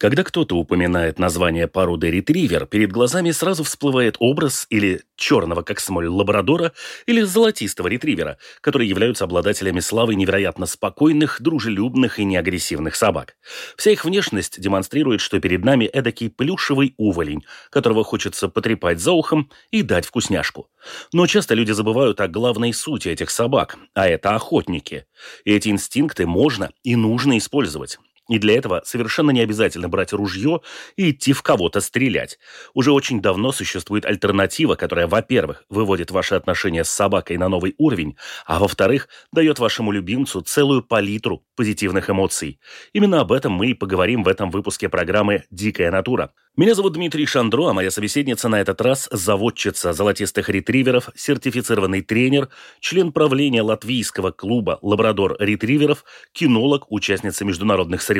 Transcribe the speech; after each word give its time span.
Когда 0.00 0.24
кто-то 0.24 0.56
упоминает 0.56 1.18
название 1.18 1.68
породы 1.68 2.10
ретривер, 2.10 2.64
перед 2.64 2.90
глазами 2.90 3.32
сразу 3.32 3.64
всплывает 3.64 4.16
образ 4.18 4.66
или 4.70 5.02
черного, 5.14 5.60
как 5.60 5.78
смоль, 5.78 6.08
лабрадора, 6.08 6.72
или 7.04 7.20
золотистого 7.20 7.86
ретривера, 7.86 8.38
которые 8.62 8.88
являются 8.88 9.24
обладателями 9.24 9.80
славы 9.80 10.14
невероятно 10.14 10.64
спокойных, 10.64 11.42
дружелюбных 11.42 12.18
и 12.18 12.24
неагрессивных 12.24 12.96
собак. 12.96 13.36
Вся 13.76 13.90
их 13.90 14.06
внешность 14.06 14.58
демонстрирует, 14.58 15.20
что 15.20 15.38
перед 15.38 15.66
нами 15.66 15.84
эдакий 15.84 16.30
плюшевый 16.30 16.94
уволень, 16.96 17.44
которого 17.68 18.02
хочется 18.02 18.48
потрепать 18.48 19.00
за 19.00 19.12
ухом 19.12 19.50
и 19.70 19.82
дать 19.82 20.06
вкусняшку. 20.06 20.70
Но 21.12 21.26
часто 21.26 21.54
люди 21.54 21.72
забывают 21.72 22.22
о 22.22 22.28
главной 22.28 22.72
сути 22.72 23.08
этих 23.08 23.28
собак, 23.28 23.76
а 23.92 24.08
это 24.08 24.34
охотники. 24.34 25.04
И 25.44 25.52
эти 25.52 25.68
инстинкты 25.68 26.26
можно 26.26 26.70
и 26.84 26.96
нужно 26.96 27.36
использовать. 27.36 27.98
И 28.30 28.38
для 28.38 28.56
этого 28.56 28.80
совершенно 28.84 29.32
не 29.32 29.40
обязательно 29.40 29.88
брать 29.88 30.12
ружье 30.12 30.60
и 30.96 31.10
идти 31.10 31.32
в 31.32 31.42
кого-то 31.42 31.80
стрелять. 31.80 32.38
Уже 32.74 32.92
очень 32.92 33.20
давно 33.20 33.50
существует 33.50 34.06
альтернатива, 34.06 34.76
которая, 34.76 35.08
во-первых, 35.08 35.64
выводит 35.68 36.12
ваши 36.12 36.36
отношения 36.36 36.84
с 36.84 36.90
собакой 36.90 37.38
на 37.38 37.48
новый 37.48 37.74
уровень, 37.76 38.16
а 38.46 38.60
во-вторых, 38.60 39.08
дает 39.32 39.58
вашему 39.58 39.90
любимцу 39.90 40.42
целую 40.42 40.84
палитру 40.84 41.44
позитивных 41.56 42.08
эмоций. 42.08 42.60
Именно 42.92 43.20
об 43.20 43.32
этом 43.32 43.52
мы 43.52 43.66
и 43.66 43.74
поговорим 43.74 44.22
в 44.22 44.28
этом 44.28 44.52
выпуске 44.52 44.88
программы 44.88 45.42
«Дикая 45.50 45.90
натура». 45.90 46.32
Меня 46.56 46.74
зовут 46.74 46.94
Дмитрий 46.94 47.26
Шандро, 47.26 47.68
а 47.68 47.72
моя 47.72 47.90
собеседница 47.90 48.48
на 48.48 48.60
этот 48.60 48.80
раз– 48.80 49.08
заводчица 49.12 49.92
золотистых 49.92 50.48
ретриверов, 50.48 51.08
сертифицированный 51.14 52.02
тренер, 52.02 52.48
член 52.80 53.12
правления 53.12 53.62
латвийского 53.62 54.30
клуба 54.30 54.78
«Лабрадор-ретриверов», 54.82 56.04
кинолог, 56.32 56.90
участница 56.90 57.44
международных 57.44 58.02
соревнований 58.02 58.19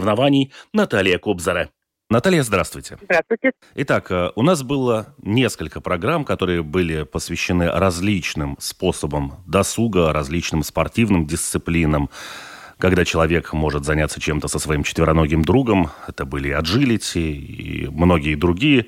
Наталья 0.73 1.19
Кобзара. 1.19 1.71
Наталья, 2.11 2.43
здравствуйте. 2.43 2.99
Здравствуйте. 3.03 3.53
Итак, 3.77 4.11
э, 4.11 4.33
у 4.35 4.43
нас 4.43 4.65
было 4.65 5.15
несколько 5.23 5.81
программ, 5.81 6.25
которые 6.25 6.65
были 6.65 7.05
посвящены 7.05 7.71
различным 7.71 8.57
способам 8.59 9.45
досуга, 9.47 10.13
различным 10.13 10.65
спортивным 10.65 11.27
дисциплинам 11.27 12.11
когда 12.81 13.05
человек 13.05 13.53
может 13.53 13.85
заняться 13.85 14.21
чем-то 14.21 14.49
со 14.49 14.59
своим 14.59 14.83
четвероногим 14.83 15.43
другом. 15.45 15.91
Это 16.09 16.25
были 16.25 16.51
аджилити 16.51 17.19
и 17.19 17.87
многие 17.89 18.35
другие. 18.35 18.87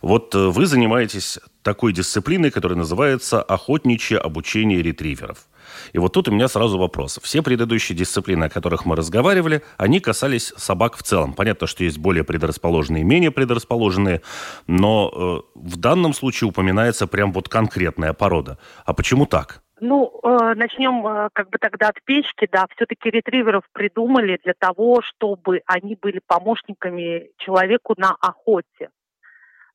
Вот 0.00 0.34
э, 0.34 0.38
вы 0.38 0.66
занимаетесь 0.66 1.40
такой 1.62 1.92
дисциплиной, 1.92 2.50
которая 2.50 2.78
называется 2.78 3.42
охотничье 3.42 4.18
обучение 4.18 4.80
ретриверов. 4.80 5.48
И 5.92 5.98
вот 5.98 6.12
тут 6.12 6.28
у 6.28 6.32
меня 6.32 6.48
сразу 6.48 6.78
вопрос. 6.78 7.18
Все 7.22 7.42
предыдущие 7.42 7.96
дисциплины, 7.96 8.44
о 8.44 8.48
которых 8.48 8.84
мы 8.84 8.96
разговаривали, 8.96 9.62
они 9.76 10.00
касались 10.00 10.52
собак 10.56 10.96
в 10.96 11.02
целом. 11.02 11.34
Понятно, 11.34 11.66
что 11.66 11.84
есть 11.84 11.98
более 11.98 12.24
предрасположенные 12.24 13.02
и 13.02 13.04
менее 13.04 13.30
предрасположенные, 13.30 14.22
но 14.66 15.10
э, 15.14 15.58
в 15.58 15.76
данном 15.76 16.12
случае 16.12 16.48
упоминается 16.48 17.06
прям 17.06 17.32
вот 17.32 17.48
конкретная 17.48 18.12
порода. 18.12 18.58
А 18.84 18.94
почему 18.94 19.26
так? 19.26 19.62
Ну, 19.80 20.20
э, 20.22 20.54
начнем 20.54 21.04
э, 21.04 21.28
как 21.32 21.50
бы 21.50 21.58
тогда 21.58 21.88
от 21.88 22.00
печки, 22.04 22.48
да. 22.50 22.66
Все-таки 22.76 23.10
ретриверов 23.10 23.64
придумали 23.72 24.38
для 24.44 24.54
того, 24.56 25.02
чтобы 25.02 25.62
они 25.66 25.98
были 26.00 26.20
помощниками 26.24 27.30
человеку 27.38 27.94
на 27.96 28.14
охоте. 28.20 28.90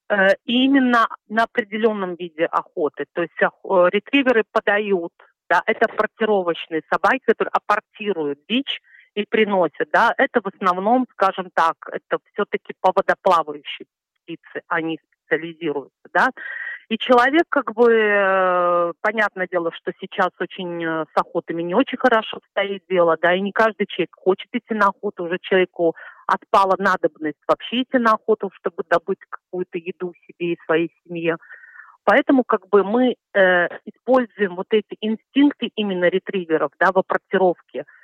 Э, 0.10 0.30
и 0.46 0.64
именно 0.64 1.10
на 1.28 1.44
определенном 1.44 2.16
виде 2.16 2.46
охоты. 2.46 3.06
То 3.14 3.24
есть 3.24 3.34
э, 3.42 3.48
ретриверы 3.92 4.44
подают, 4.50 5.12
да, 5.50 5.62
это 5.66 5.88
портировочные 5.88 6.82
собаки, 6.92 7.22
которые 7.26 7.52
апортируют 7.52 8.40
дичь 8.48 8.82
и 9.16 9.26
приносят, 9.26 9.90
да. 9.92 10.14
Это 10.18 10.42
в 10.42 10.48
основном, 10.48 11.06
скажем 11.12 11.50
так, 11.54 11.76
это 11.92 12.20
все-таки 12.34 12.74
по 12.80 12.92
водоплавающей 12.96 13.88
птицы 14.24 14.62
они 14.68 15.00
специализируются, 15.28 16.08
да. 16.14 16.30
И 16.90 16.98
человек, 16.98 17.44
как 17.50 17.74
бы, 17.74 17.92
э, 17.92 18.94
понятное 19.02 19.48
дело, 19.52 19.72
что 19.74 19.92
сейчас 20.00 20.30
очень 20.40 20.82
э, 20.86 21.06
с 21.14 21.20
охотами 21.20 21.62
не 21.62 21.76
очень 21.76 21.98
хорошо 21.98 22.40
стоит 22.52 22.84
дело, 22.90 23.18
да, 23.22 23.34
и 23.36 23.42
не 23.42 23.52
каждый 23.52 23.88
человек 23.88 24.12
хочет 24.16 24.48
идти 24.54 24.74
на 24.74 24.88
охоту, 24.88 25.26
уже 25.26 25.38
человеку 25.42 25.96
отпала 26.28 26.76
надобность 26.78 27.42
вообще 27.46 27.82
идти 27.82 27.98
на 27.98 28.14
охоту, 28.14 28.52
чтобы 28.54 28.84
добыть 28.90 29.20
какую-то 29.30 29.78
еду 29.78 30.14
себе 30.26 30.54
и 30.54 30.60
своей 30.66 30.90
семье. 31.04 31.36
Поэтому 32.10 32.46
как 32.46 32.70
бы 32.70 32.86
мы 32.86 33.16
э, 33.34 33.68
используем 33.84 34.56
вот 34.56 34.68
эти 34.72 34.96
инстинкты 35.02 35.72
именно 35.76 36.06
ретриверов, 36.06 36.72
да, 36.80 36.94
в 36.94 36.98
апортировке– 36.98 37.84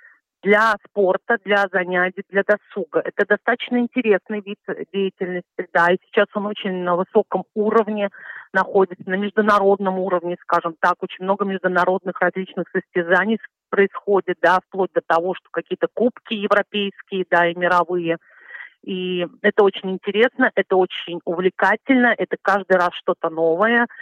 для 0.43 0.75
спорта, 0.85 1.37
для 1.45 1.67
занятий, 1.71 2.23
для 2.29 2.43
досуга. 2.43 2.99
Это 2.99 3.25
достаточно 3.25 3.77
интересный 3.77 4.41
вид 4.41 4.59
деятельности, 4.91 5.67
да, 5.73 5.87
и 5.91 5.97
сейчас 6.05 6.27
он 6.35 6.47
очень 6.47 6.83
на 6.83 6.97
высоком 6.97 7.45
уровне 7.55 8.09
находится, 8.51 9.09
на 9.09 9.15
международном 9.15 9.97
уровне, 9.99 10.35
скажем 10.41 10.75
так, 10.79 10.95
очень 11.01 11.23
много 11.23 11.45
международных 11.45 12.19
различных 12.19 12.65
состязаний 12.71 13.39
происходит, 13.69 14.37
да, 14.41 14.59
вплоть 14.67 14.91
до 14.93 15.01
того, 15.07 15.33
что 15.33 15.47
какие-то 15.49 15.87
кубки 15.93 16.33
европейские, 16.33 17.25
да, 17.31 17.47
и 17.47 17.55
мировые. 17.55 18.17
И 18.83 19.25
это 19.41 19.63
очень 19.63 19.91
интересно, 19.91 20.51
это 20.55 20.75
очень 20.75 21.19
увлекательно, 21.25 22.13
это 22.17 22.35
каждый 22.41 22.77
раз 22.77 22.91
что-то 22.93 23.29
новое– 23.29 23.87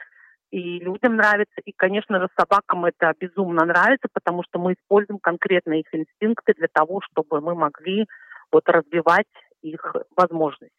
и 0.52 0.80
людям 0.80 1.16
нравится, 1.16 1.62
и, 1.66 1.72
конечно 1.72 2.20
же, 2.20 2.28
собакам 2.38 2.86
это 2.86 3.14
безумно 3.20 3.66
нравится, 3.66 4.08
потому 4.14 4.44
что 4.44 4.60
мы 4.60 4.74
используем 4.74 5.18
конкретно 5.20 5.80
их 5.80 5.86
инстинкты 5.94 6.54
для 6.58 6.68
того, 6.72 7.00
чтобы 7.10 7.40
мы 7.40 7.56
могли 7.56 8.06
вот 8.52 8.68
развивать 8.68 9.28
их 9.62 9.96
возможности. 10.18 10.76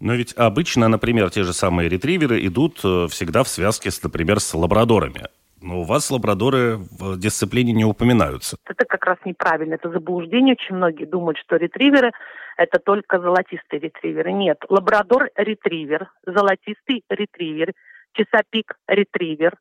Но 0.00 0.14
ведь 0.14 0.34
обычно, 0.36 0.88
например, 0.88 1.30
те 1.30 1.42
же 1.42 1.52
самые 1.52 1.88
ретриверы 1.88 2.44
идут 2.46 2.80
э, 2.82 3.08
всегда 3.10 3.42
в 3.42 3.48
связке, 3.48 3.90
с, 3.90 4.02
например, 4.02 4.40
с 4.40 4.54
лабрадорами. 4.54 5.26
Но 5.60 5.80
у 5.80 5.82
вас 5.82 6.10
лабрадоры 6.10 6.76
в 6.76 7.18
дисциплине 7.18 7.72
не 7.72 7.84
упоминаются. 7.84 8.56
Это 8.64 8.84
как 8.86 9.04
раз 9.04 9.18
неправильно, 9.24 9.74
это 9.74 9.90
заблуждение. 9.90 10.54
Очень 10.54 10.76
многие 10.76 11.04
думают, 11.04 11.36
что 11.38 11.56
ретриверы– 11.56 12.12
это 12.58 12.78
только 12.78 13.18
золотистые 13.18 13.80
ретриверы. 13.80 14.32
Нет, 14.32 14.58
лабрадор-ретривер, 14.68 16.10
золотистый 16.26 17.02
ретривер– 17.08 17.72
часопик 18.18 18.74
ретривер, 18.86 19.56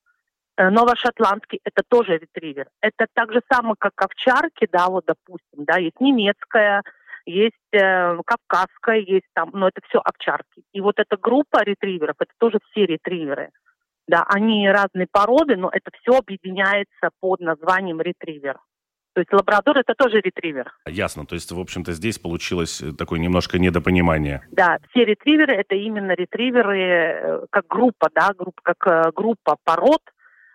э, 0.58 0.69
новошотландский 0.69 1.59
это 1.63 1.84
тоже 1.88 2.18
ретривер. 2.18 2.68
Это 2.81 3.07
так 3.13 3.31
же 3.31 3.41
самое, 3.52 3.75
как 3.78 3.94
овчарки, 3.97 4.68
да, 4.72 4.88
вот 4.88 5.06
допустим, 5.06 5.66
да, 5.66 5.78
есть 5.78 6.00
немецкая, 6.00 6.84
есть 7.25 7.56
э, 7.72 8.18
кавказская, 8.25 9.00
есть 9.00 9.28
там, 9.34 9.52
но 9.53 9.68
это 9.68 9.81
все 9.88 10.00
овчарки. 10.00 10.63
И 10.74 10.81
вот 10.81 11.00
эта 11.00 11.18
группа 11.18 11.63
ретриверов, 11.63 12.16
это 12.19 12.31
тоже 12.38 12.59
все 12.69 12.86
ретриверы. 12.86 13.50
Да, 14.07 14.24
они 14.30 14.69
разные 14.69 15.07
породы, 15.12 15.57
но 15.57 15.69
это 15.69 15.91
все 16.00 16.18
объединяется 16.18 17.09
под 17.19 17.41
названием 17.41 18.00
ретривер. 18.00 18.57
То 19.17 19.22
есть 19.22 19.33
лабрадор 19.33 19.79
это 19.79 19.95
тоже 19.95 20.22
ретривер. 20.22 20.72
Ясно. 20.85 21.25
То 21.25 21.33
есть, 21.33 21.51
в 21.51 21.59
общем-то, 21.59 21.91
здесь 21.94 22.19
получилось 22.19 22.83
э, 22.83 22.94
такое 22.95 23.17
немножко 23.17 23.57
недопонимание. 23.57 24.44
Да, 24.51 24.78
все 24.91 25.05
ретриверы 25.05 25.56
это 25.56 25.74
именно 25.74 26.12
ретриверы 26.12 26.80
э, 26.80 27.45
как 27.50 27.65
группа, 27.65 28.12
да, 28.13 28.30
группа, 28.38 28.62
как 28.62 28.77
э, 28.86 29.12
группа 29.15 29.56
пород, 29.63 30.03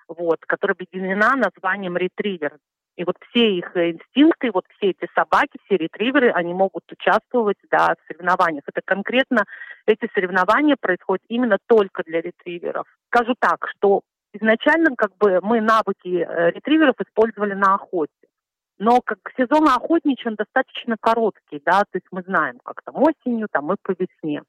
вот, 0.07 0.39
которая 0.47 0.77
объединена 0.77 1.35
названием 1.35 1.97
ретривер. 1.97 2.53
И 2.97 3.03
вот 3.03 3.17
все 3.31 3.51
их 3.51 3.77
инстинкты, 3.77 4.53
вот 4.55 4.65
все 4.77 4.91
эти 4.91 5.11
собаки, 5.13 5.59
все 5.65 5.79
ретриверы, 5.79 6.31
они 6.31 6.55
могут 6.55 6.85
участвовать 6.93 7.59
да, 7.69 7.97
в 7.99 8.07
соревнованиях. 8.07 8.63
Это 8.69 8.81
конкретно 8.85 9.45
эти 9.87 10.09
соревнования 10.15 10.77
происходят 10.81 11.25
именно 11.27 11.59
только 11.67 12.05
для 12.05 12.21
ретриверов. 12.21 12.87
Скажу 13.09 13.35
так, 13.41 13.67
что 13.77 14.03
изначально 14.33 14.95
как 14.95 15.17
бы 15.17 15.41
мы 15.43 15.61
навыки 15.61 16.25
ретриверов 16.55 16.95
использовали 17.01 17.55
на 17.55 17.75
охоте. 17.75 18.13
Но 18.83 19.01
как 19.01 19.19
сезон 19.37 19.69
охотничий, 19.69 20.29
он 20.29 20.35
достаточно 20.35 20.97
короткий, 21.01 21.63
да, 21.65 21.83
то 21.83 21.95
есть 21.95 22.07
мы 22.11 22.23
знаем, 22.23 22.59
как 22.65 22.83
там 22.83 22.97
осенью, 22.97 23.47
там 23.49 23.73
и 23.73 23.77
по 23.81 23.93
весне. 23.93 24.43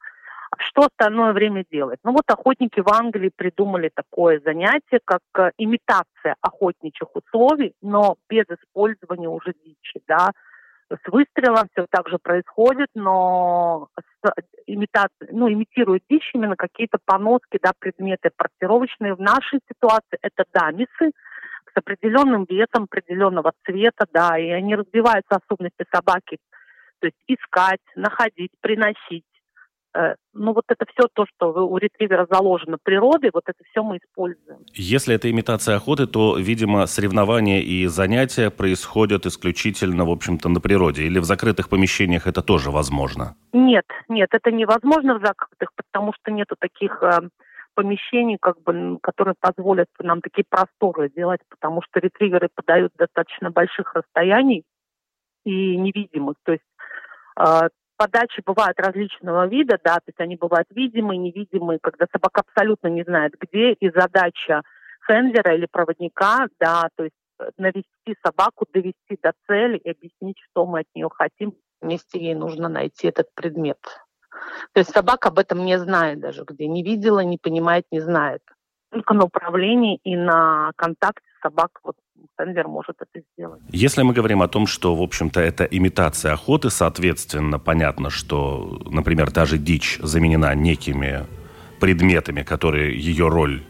Что 0.57 0.87
остальное 0.87 1.33
время 1.33 1.63
делать? 1.71 1.99
Ну 2.03 2.13
вот 2.13 2.23
охотники 2.25 2.79
в 2.79 2.91
Англии 2.91 3.29
придумали 3.35 3.91
такое 3.93 4.41
занятие, 4.43 5.01
как 5.05 5.21
э, 5.37 5.51
имитация 5.59 6.35
охотничьих 6.41 7.09
условий, 7.15 7.75
но 7.83 8.15
без 8.27 8.45
использования 8.49 9.29
уже 9.29 9.53
дичи, 9.63 10.01
да. 10.07 10.31
С 10.89 11.11
выстрелом 11.11 11.67
все 11.71 11.85
так 11.91 12.09
же 12.09 12.17
происходит, 12.17 12.89
но 12.95 13.89
с 13.99 14.31
имитация, 14.65 15.29
ну, 15.31 15.47
имитирует 15.47 16.05
дичь 16.09 16.31
именно 16.33 16.55
какие-то 16.55 16.97
поноски, 17.05 17.59
да, 17.61 17.71
предметы 17.77 18.31
портировочные. 18.35 19.13
В 19.13 19.21
нашей 19.21 19.59
ситуации 19.71 20.17
это 20.23 20.43
дамисы 20.51 21.11
с 21.73 21.77
определенным 21.77 22.45
весом, 22.49 22.83
определенного 22.83 23.53
цвета, 23.65 24.05
да, 24.13 24.37
и 24.37 24.49
они 24.49 24.75
разбиваются 24.75 25.35
особенности 25.35 25.85
собаки. 25.93 26.37
То 26.99 27.07
есть 27.07 27.17
искать, 27.27 27.81
находить, 27.95 28.51
приносить. 28.61 29.25
Э, 29.95 30.15
ну 30.33 30.53
вот 30.53 30.65
это 30.69 30.85
все 30.91 31.07
то, 31.13 31.25
что 31.25 31.67
у 31.67 31.77
ретривера 31.77 32.25
заложено 32.29 32.77
природой, 32.81 33.29
вот 33.33 33.43
это 33.45 33.59
все 33.69 33.83
мы 33.83 33.97
используем. 33.97 34.59
Если 34.73 35.13
это 35.15 35.29
имитация 35.29 35.75
охоты, 35.75 36.07
то, 36.07 36.37
видимо, 36.37 36.85
соревнования 36.87 37.61
и 37.61 37.85
занятия 37.87 38.49
происходят 38.49 39.25
исключительно, 39.25 40.05
в 40.05 40.09
общем-то, 40.09 40.49
на 40.49 40.59
природе. 40.59 41.03
Или 41.03 41.19
в 41.19 41.25
закрытых 41.25 41.69
помещениях 41.69 42.27
это 42.27 42.41
тоже 42.41 42.71
возможно? 42.71 43.35
Нет, 43.53 43.85
нет, 44.07 44.29
это 44.31 44.51
невозможно 44.51 45.19
в 45.19 45.25
закрытых, 45.25 45.69
потому 45.75 46.13
что 46.13 46.31
нету 46.31 46.55
таких 46.59 47.03
э, 47.03 47.29
помещений, 47.73 48.37
как 48.39 48.61
бы, 48.61 48.99
которые 49.01 49.35
позволят 49.39 49.87
нам 49.99 50.21
такие 50.21 50.45
просторы 50.47 51.09
делать, 51.09 51.41
потому 51.49 51.81
что 51.81 51.99
ретриверы 51.99 52.49
подают 52.53 52.93
достаточно 52.97 53.51
больших 53.51 53.93
расстояний 53.95 54.63
и 55.45 55.77
невидимых. 55.77 56.35
То 56.43 56.53
есть 56.53 56.63
э, 57.39 57.69
подачи 57.97 58.41
бывают 58.45 58.79
различного 58.79 59.47
вида, 59.47 59.79
да, 59.83 59.95
то 59.95 60.07
есть 60.07 60.19
они 60.19 60.35
бывают 60.35 60.67
видимые, 60.71 61.17
невидимые, 61.17 61.79
когда 61.81 62.05
собака 62.11 62.41
абсолютно 62.47 62.87
не 62.87 63.03
знает, 63.03 63.33
где, 63.39 63.73
и 63.73 63.89
задача 63.89 64.61
хендлера 65.05 65.55
или 65.55 65.67
проводника, 65.69 66.47
да, 66.59 66.89
то 66.95 67.03
есть 67.03 67.15
э, 67.39 67.49
навести 67.57 68.15
собаку, 68.25 68.65
довести 68.73 69.17
до 69.21 69.33
цели 69.47 69.77
и 69.77 69.91
объяснить, 69.91 70.37
что 70.49 70.65
мы 70.65 70.81
от 70.81 70.87
нее 70.95 71.09
хотим. 71.11 71.53
Вместе 71.81 72.19
ей 72.19 72.35
нужно 72.35 72.69
найти 72.69 73.07
этот 73.07 73.33
предмет. 73.35 73.79
То 74.73 74.79
есть 74.79 74.91
собака 74.91 75.29
об 75.29 75.39
этом 75.39 75.65
не 75.65 75.77
знает 75.79 76.19
даже, 76.19 76.43
где 76.47 76.67
не 76.67 76.83
видела, 76.83 77.19
не 77.19 77.37
понимает, 77.37 77.85
не 77.91 77.99
знает. 77.99 78.41
Только 78.91 79.13
на 79.13 79.25
управлении 79.25 79.99
и 80.03 80.15
на 80.15 80.71
контакте 80.75 81.25
собак 81.41 81.79
вот 81.83 81.95
Сендлер 82.39 82.67
может 82.67 82.95
это 82.99 83.25
сделать. 83.33 83.61
Если 83.69 84.01
мы 84.03 84.13
говорим 84.13 84.41
о 84.41 84.47
том, 84.47 84.65
что, 84.67 84.95
в 84.95 85.01
общем-то, 85.01 85.39
это 85.39 85.65
имитация 85.65 86.33
охоты, 86.33 86.69
соответственно, 86.69 87.59
понятно, 87.59 88.09
что, 88.09 88.81
например, 88.85 89.31
даже 89.31 89.57
дичь 89.57 89.99
заменена 90.01 90.55
некими 90.55 91.25
предметами, 91.79 92.43
которые 92.43 92.97
ее 92.97 93.27
роль 93.27 93.63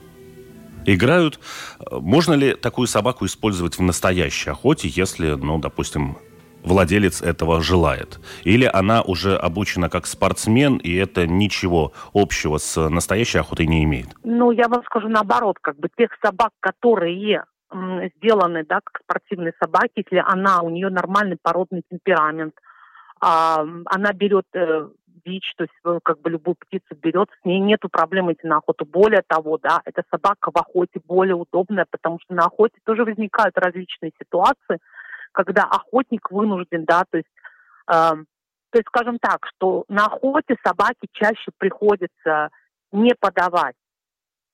играют. 0.86 1.39
Можно 1.92 2.33
ли 2.33 2.54
такую 2.54 2.88
собаку 2.88 3.25
использовать 3.25 3.77
в 3.77 3.81
настоящей 3.81 4.51
охоте, 4.51 4.88
если, 4.88 5.30
ну, 5.30 5.57
допустим, 5.57 6.18
владелец 6.63 7.21
этого 7.21 7.62
желает? 7.62 8.19
Или 8.44 8.69
она 8.71 9.01
уже 9.01 9.36
обучена 9.36 9.89
как 9.89 10.06
спортсмен, 10.06 10.77
и 10.77 10.94
это 10.95 11.27
ничего 11.27 11.94
общего 12.13 12.57
с 12.57 12.89
настоящей 12.89 13.39
охотой 13.39 13.68
не 13.68 13.83
имеет? 13.83 14.07
Ну, 14.24 14.51
я 14.51 14.68
вам 14.68 14.83
скажу 14.83 15.07
наоборот, 15.07 15.57
как 15.62 15.77
бы 15.77 15.89
тех 15.98 16.10
собак, 16.24 16.51
которые 16.60 17.44
сделаны, 18.18 18.63
да, 18.68 18.80
как 18.83 19.01
спортивные 19.04 19.54
собаки, 19.60 20.04
если 20.06 20.24
она, 20.24 20.62
у 20.62 20.69
нее 20.69 20.89
нормальный 20.89 21.38
породный 21.42 21.81
темперамент, 21.89 22.54
а, 23.19 23.66
она 23.86 24.13
берет 24.13 24.45
э, 24.54 24.89
дичь, 25.25 25.54
то 25.56 25.63
есть 25.63 25.74
э, 25.86 26.00
как 26.04 26.19
бы 26.21 26.30
любую 26.30 26.56
птицу 26.56 26.95
берет, 27.01 27.30
с 27.42 27.45
ней 27.45 27.59
нету 27.59 27.89
проблем 27.89 28.31
идти 28.31 28.48
на 28.48 28.57
охоту. 28.57 28.86
Более 28.86 29.24
того, 29.25 29.57
да, 29.57 29.81
эта 29.86 30.04
собака 30.12 30.51
в 30.51 30.57
охоте 30.57 31.00
более 31.06 31.36
удобная, 31.36 31.86
потому 31.89 32.19
что 32.21 32.33
на 32.33 32.45
охоте 32.45 32.75
тоже 32.86 33.06
возникают 33.06 33.57
различные 33.57 34.12
ситуации, 34.19 34.80
когда 35.33 35.63
охотник 35.63 36.31
вынужден, 36.31 36.85
да, 36.85 37.03
то 37.09 37.18
есть, 37.18 37.30
э, 37.88 37.91
то 37.91 38.80
есть, 38.80 38.88
скажем 38.88 39.19
так, 39.19 39.45
что 39.47 39.83
на 39.89 40.06
охоте 40.06 40.56
собаке 40.65 41.07
чаще 41.12 41.51
приходится 41.57 42.50
не 42.91 43.13
подавать. 43.19 43.75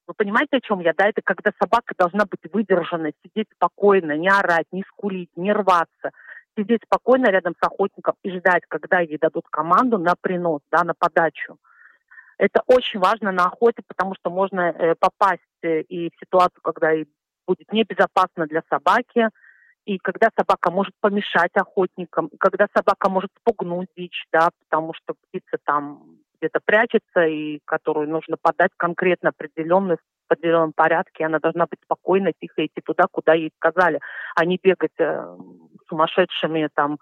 Вы 0.07 0.13
понимаете, 0.15 0.57
о 0.57 0.61
чем 0.61 0.79
я? 0.79 0.93
Да, 0.97 1.07
это 1.07 1.21
когда 1.23 1.51
собака 1.61 1.93
должна 1.97 2.25
быть 2.25 2.51
выдержана, 2.51 3.11
сидеть 3.23 3.47
спокойно, 3.53 4.17
не 4.17 4.27
орать, 4.27 4.65
не 4.71 4.83
скулить, 4.83 5.29
не 5.35 5.53
рваться, 5.53 6.11
сидеть 6.57 6.81
спокойно 6.83 7.27
рядом 7.27 7.53
с 7.53 7.63
охотником 7.65 8.15
и 8.23 8.31
ждать, 8.31 8.63
когда 8.67 9.01
ей 9.01 9.19
дадут 9.19 9.45
команду 9.49 9.99
на 9.99 10.15
принос, 10.19 10.61
да, 10.71 10.83
на 10.83 10.93
подачу. 10.97 11.57
Это 12.39 12.63
очень 12.67 12.99
важно 12.99 13.31
на 13.31 13.45
охоте, 13.45 13.83
потому 13.85 14.15
что 14.15 14.29
можно 14.29 14.71
э, 14.71 14.95
попасть 14.95 15.41
э, 15.61 15.81
и 15.81 16.09
в 16.09 16.19
ситуацию, 16.19 16.61
когда 16.63 16.93
и 16.93 17.05
будет 17.45 17.71
небезопасно 17.71 18.47
для 18.47 18.63
собаки, 18.69 19.29
и 19.89 19.97
когда 19.97 20.29
собака 20.37 20.69
может 20.69 20.93
помешать 21.01 21.49
охотникам, 21.55 22.27
и 22.27 22.37
когда 22.37 22.67
собака 22.75 23.09
может 23.09 23.31
спугнуть 23.39 23.87
дичь, 23.97 24.27
да, 24.31 24.49
потому 24.59 24.93
что 24.93 25.15
птица 25.15 25.57
там 25.63 26.19
где-то 26.39 26.59
прячется 26.63 27.25
и 27.25 27.59
которую 27.65 28.07
нужно 28.07 28.37
подать 28.39 28.69
конкретно 28.77 29.29
определенную 29.29 29.97
в 29.97 30.31
определенном 30.31 30.73
порядке, 30.73 31.25
она 31.25 31.39
должна 31.39 31.65
быть 31.65 31.79
спокойно, 31.83 32.33
тихо 32.39 32.67
идти 32.67 32.81
туда, 32.85 33.05
куда 33.11 33.33
ей 33.33 33.51
сказали, 33.55 33.99
а 34.35 34.45
не 34.45 34.59
бегать 34.61 34.93
э, 34.99 35.37
сумасшедшими 35.87 36.69
там 36.75 36.99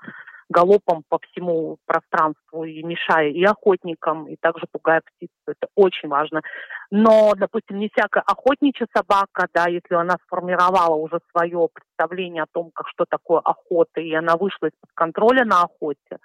галопом 0.49 1.03
по 1.09 1.19
всему 1.19 1.77
пространству 1.85 2.63
и 2.63 2.81
мешая 2.83 3.29
и 3.29 3.43
охотникам, 3.43 4.27
и 4.27 4.37
также 4.37 4.65
пугая 4.71 5.01
птицу. 5.01 5.33
Это 5.45 5.67
очень 5.75 6.09
важно. 6.09 6.41
Но, 6.89 7.33
допустим, 7.35 7.79
не 7.79 7.89
всякая 7.89 8.23
охотничья 8.25 8.87
собака, 8.95 9.47
да, 9.53 9.65
если 9.67 9.95
она 9.95 10.15
сформировала 10.25 10.95
уже 10.95 11.19
свое 11.31 11.67
представление 11.73 12.43
о 12.43 12.51
том, 12.51 12.71
как 12.73 12.87
что 12.87 13.05
такое 13.09 13.39
охота, 13.39 13.99
и 13.99 14.13
она 14.13 14.37
вышла 14.37 14.67
из-под 14.67 14.89
контроля 14.93 15.43
на 15.43 15.63
охоте, 15.63 16.17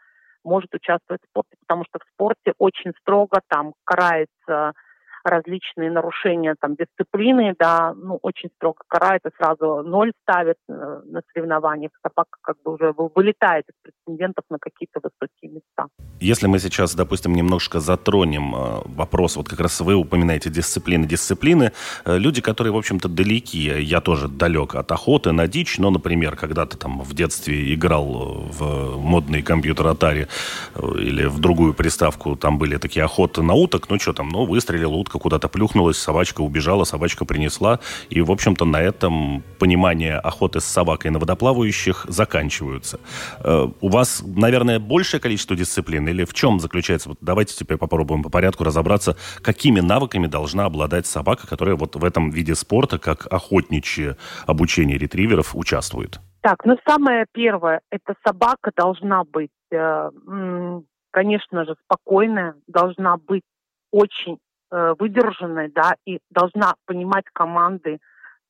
может 0.45 0.73
участвовать 0.75 1.23
в 1.23 1.29
спорте, 1.29 1.57
потому 1.61 1.85
что 1.85 1.99
в 1.99 2.09
спорте 2.15 2.55
очень 2.59 2.93
строго 3.01 3.41
там 3.49 3.75
карается 3.85 4.73
различные 5.25 5.91
нарушения 5.91 6.55
там 6.61 6.75
дисциплины, 6.75 7.55
да, 7.59 7.95
ну, 7.95 8.19
очень 8.23 8.51
строго 8.57 8.81
карает 8.89 9.23
и 9.27 9.31
сразу 9.37 9.83
ноль 9.83 10.13
ставит 10.23 10.57
э, 10.69 10.73
на 10.73 11.23
соревнованиях. 11.33 11.93
Собака 12.03 12.39
как 12.41 12.57
бы 12.63 12.75
уже 12.75 12.93
вылетает 12.93 13.65
из 13.69 13.75
претендентов 13.83 14.45
на 14.51 14.59
какие-то 14.59 15.01
высокие 15.03 15.51
места. 15.51 15.89
Если 16.21 16.47
мы 16.47 16.59
сейчас, 16.59 16.95
допустим, 16.95 17.35
немножко 17.35 17.81
затронем 17.81 18.55
э, 18.55 18.83
вопрос, 18.87 19.37
вот 19.37 19.49
как 19.49 19.61
раз 19.61 19.81
вы 19.81 19.95
упоминаете 19.95 20.51
дисциплины, 20.51 21.07
дисциплины, 21.07 21.73
э, 22.05 22.19
люди, 22.19 22.41
которые, 22.41 22.73
в 22.73 22.77
общем-то, 22.77 23.09
далеки, 23.09 23.59
я 23.59 24.01
тоже 24.01 24.29
далек 24.29 24.75
от 24.75 24.93
охоты 24.93 25.33
на 25.33 25.47
дичь, 25.47 25.79
но, 25.79 25.91
например, 25.91 26.37
когда-то 26.37 26.77
там 26.79 27.01
в 27.01 27.15
детстве 27.15 27.75
играл 27.75 28.43
в 28.51 28.99
модный 28.99 29.43
компьютер 29.43 29.87
Atari 29.87 30.29
или 30.99 31.27
в 31.27 31.41
другую 31.41 31.75
приставку, 31.75 32.37
там 32.37 32.59
были 32.59 32.77
такие 32.77 33.05
охоты 33.05 33.43
на 33.43 33.55
уток, 33.55 33.89
ну 33.89 33.99
что 33.99 34.13
там, 34.13 34.29
ну 34.29 34.47
выстрелил 34.47 34.95
утка, 34.95 35.12
куда-то 35.19 35.49
плюхнулась, 35.49 35.99
собачка 35.99 36.41
убежала, 36.41 36.85
собачка 36.85 37.25
принесла, 37.25 37.81
и, 38.11 38.21
в 38.21 38.31
общем-то, 38.31 38.65
на 38.65 38.81
этом 38.81 39.43
понимание 39.59 40.17
охоты 40.17 40.61
с 40.61 40.65
собакой 40.65 41.11
на 41.11 41.19
водоплавающих 41.19 42.07
заканчиваются. 42.09 43.01
У 43.81 43.89
вас, 43.89 44.23
наверное, 44.25 44.79
большее 44.79 45.21
количество 45.21 45.57
дисциплин 45.57 46.09
или 46.09 46.25
в 46.25 46.35
чем 46.35 46.61
заключается? 46.61 47.11
Вот 47.11 47.19
давайте 47.21 47.55
теперь 47.55 47.77
попробуем 47.77 48.23
по 48.23 48.31
порядку 48.31 48.65
разобраться, 48.65 49.17
какими 49.43 49.81
навыками 49.81 50.27
должна 50.27 50.65
обладать 50.65 51.07
собака, 51.07 51.47
которая 51.47 51.77
вот 51.77 51.97
в 51.97 52.05
этом 52.05 52.31
виде 52.31 52.55
спорта, 52.55 52.99
как 52.99 53.27
охотничье 53.33 54.17
обучение 54.47 54.99
ретриверов, 54.99 55.55
участвует? 55.55 56.21
Так, 56.41 56.65
ну 56.65 56.77
самое 56.87 57.27
первое, 57.33 57.81
это 57.91 58.15
собака 58.27 58.73
должна 58.77 59.23
быть, 59.25 59.51
э, 59.71 60.11
конечно 61.13 61.65
же, 61.65 61.77
спокойная, 61.85 62.57
должна 62.67 63.17
быть 63.17 63.45
очень 63.93 64.35
э, 64.35 64.52
выдержанной, 64.73 65.69
да, 65.69 65.95
и 66.07 66.19
должна 66.31 66.75
понимать 66.87 67.27
команды 67.33 67.99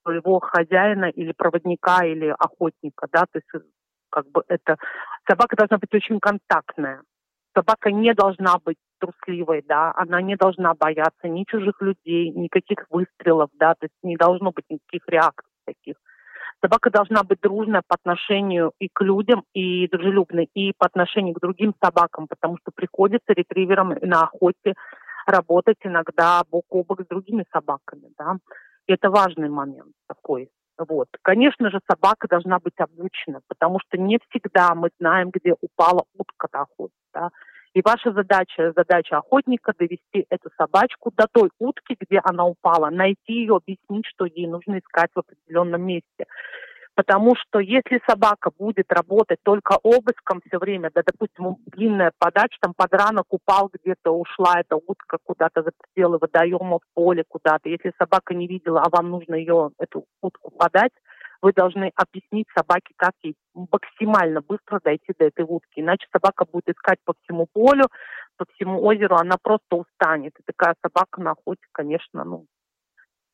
своего 0.02 0.40
хозяина 0.40 1.06
или 1.06 1.32
проводника 1.32 2.04
или 2.04 2.34
охотника, 2.38 3.08
да, 3.12 3.24
то 3.32 3.38
есть 3.38 3.66
как 4.10 4.26
бы 4.30 4.42
это 4.48 4.76
собака 5.28 5.56
должна 5.56 5.78
быть 5.78 5.92
очень 5.94 6.20
контактная. 6.20 7.02
Собака 7.54 7.90
не 7.90 8.14
должна 8.14 8.56
быть 8.64 8.78
трусливой, 8.98 9.62
да, 9.66 9.92
она 9.96 10.22
не 10.22 10.36
должна 10.36 10.74
бояться 10.74 11.28
ни 11.28 11.44
чужих 11.44 11.80
людей, 11.80 12.30
никаких 12.30 12.86
выстрелов, 12.88 13.50
да, 13.54 13.74
то 13.74 13.86
есть 13.86 13.94
не 14.02 14.16
должно 14.16 14.52
быть 14.52 14.64
никаких 14.70 15.06
реакций 15.08 15.50
таких. 15.66 15.96
Собака 16.64 16.90
должна 16.90 17.24
быть 17.24 17.40
дружная 17.40 17.82
по 17.86 17.96
отношению 17.96 18.72
и 18.78 18.88
к 18.92 19.00
людям, 19.02 19.42
и 19.52 19.88
дружелюбной, 19.88 20.48
и 20.54 20.72
по 20.78 20.86
отношению 20.86 21.34
к 21.34 21.40
другим 21.40 21.74
собакам, 21.82 22.28
потому 22.28 22.56
что 22.58 22.70
приходится 22.72 23.32
ретриверам 23.32 23.96
на 24.00 24.22
охоте 24.22 24.74
работать 25.26 25.78
иногда 25.82 26.42
бок 26.50 26.64
о 26.70 26.82
бок 26.84 27.02
с 27.02 27.06
другими 27.06 27.44
собаками, 27.52 28.12
да. 28.18 28.36
И 28.86 28.92
это 28.92 29.10
важный 29.10 29.48
момент 29.48 29.92
такой. 30.08 30.50
Вот. 30.78 31.08
Конечно 31.22 31.70
же, 31.70 31.80
собака 31.88 32.26
должна 32.28 32.58
быть 32.58 32.78
обучена, 32.78 33.40
потому 33.48 33.78
что 33.80 33.98
не 33.98 34.18
всегда 34.28 34.74
мы 34.74 34.90
знаем, 34.98 35.30
где 35.30 35.54
упала 35.60 36.04
утка 36.16 36.48
на 36.52 36.62
охоте. 36.62 36.94
Да? 37.12 37.30
И 37.74 37.80
ваша 37.82 38.12
задача, 38.12 38.72
задача 38.76 39.18
охотника 39.18 39.72
довести 39.78 40.26
эту 40.28 40.50
собачку 40.58 41.10
до 41.16 41.26
той 41.30 41.50
утки, 41.58 41.96
где 41.98 42.20
она 42.22 42.44
упала, 42.44 42.90
найти 42.90 43.32
ее, 43.32 43.56
объяснить, 43.56 44.06
что 44.06 44.26
ей 44.26 44.46
нужно 44.46 44.78
искать 44.78 45.10
в 45.14 45.20
определенном 45.20 45.82
месте. 45.82 46.26
Потому 46.94 47.34
что 47.36 47.58
если 47.58 48.02
собака 48.06 48.50
будет 48.58 48.92
работать 48.92 49.38
только 49.42 49.78
обыском 49.82 50.42
все 50.46 50.58
время, 50.58 50.90
да, 50.94 51.02
допустим, 51.04 51.56
длинная 51.66 52.12
подача, 52.18 52.56
там 52.60 52.74
подранок 52.76 53.26
упал 53.30 53.70
где-то, 53.72 54.10
ушла 54.10 54.60
эта 54.60 54.76
утка 54.76 55.16
куда-то 55.24 55.62
за 55.62 55.70
пределы 55.72 56.18
водоема, 56.18 56.78
в 56.80 56.94
поле 56.94 57.24
куда-то. 57.26 57.70
Если 57.70 57.92
собака 57.98 58.34
не 58.34 58.46
видела, 58.46 58.82
а 58.82 58.90
вам 58.90 59.08
нужно 59.08 59.36
ее, 59.36 59.70
эту 59.78 60.04
утку 60.20 60.50
подать, 60.50 60.92
вы 61.40 61.52
должны 61.52 61.90
объяснить 61.96 62.46
собаке, 62.54 62.92
как 62.96 63.12
ей 63.22 63.36
максимально 63.54 64.42
быстро 64.42 64.78
дойти 64.84 65.12
до 65.18 65.24
этой 65.24 65.46
утки. 65.48 65.80
Иначе 65.80 66.06
собака 66.12 66.44
будет 66.44 66.68
искать 66.68 66.98
по 67.04 67.14
всему 67.22 67.46
полю, 67.52 67.88
по 68.36 68.44
всему 68.54 68.84
озеру, 68.84 69.16
она 69.16 69.36
просто 69.42 69.76
устанет. 69.76 70.34
И 70.38 70.42
такая 70.44 70.76
собака 70.82 71.22
на 71.22 71.32
охоте, 71.32 71.64
конечно, 71.72 72.22
ну, 72.24 72.46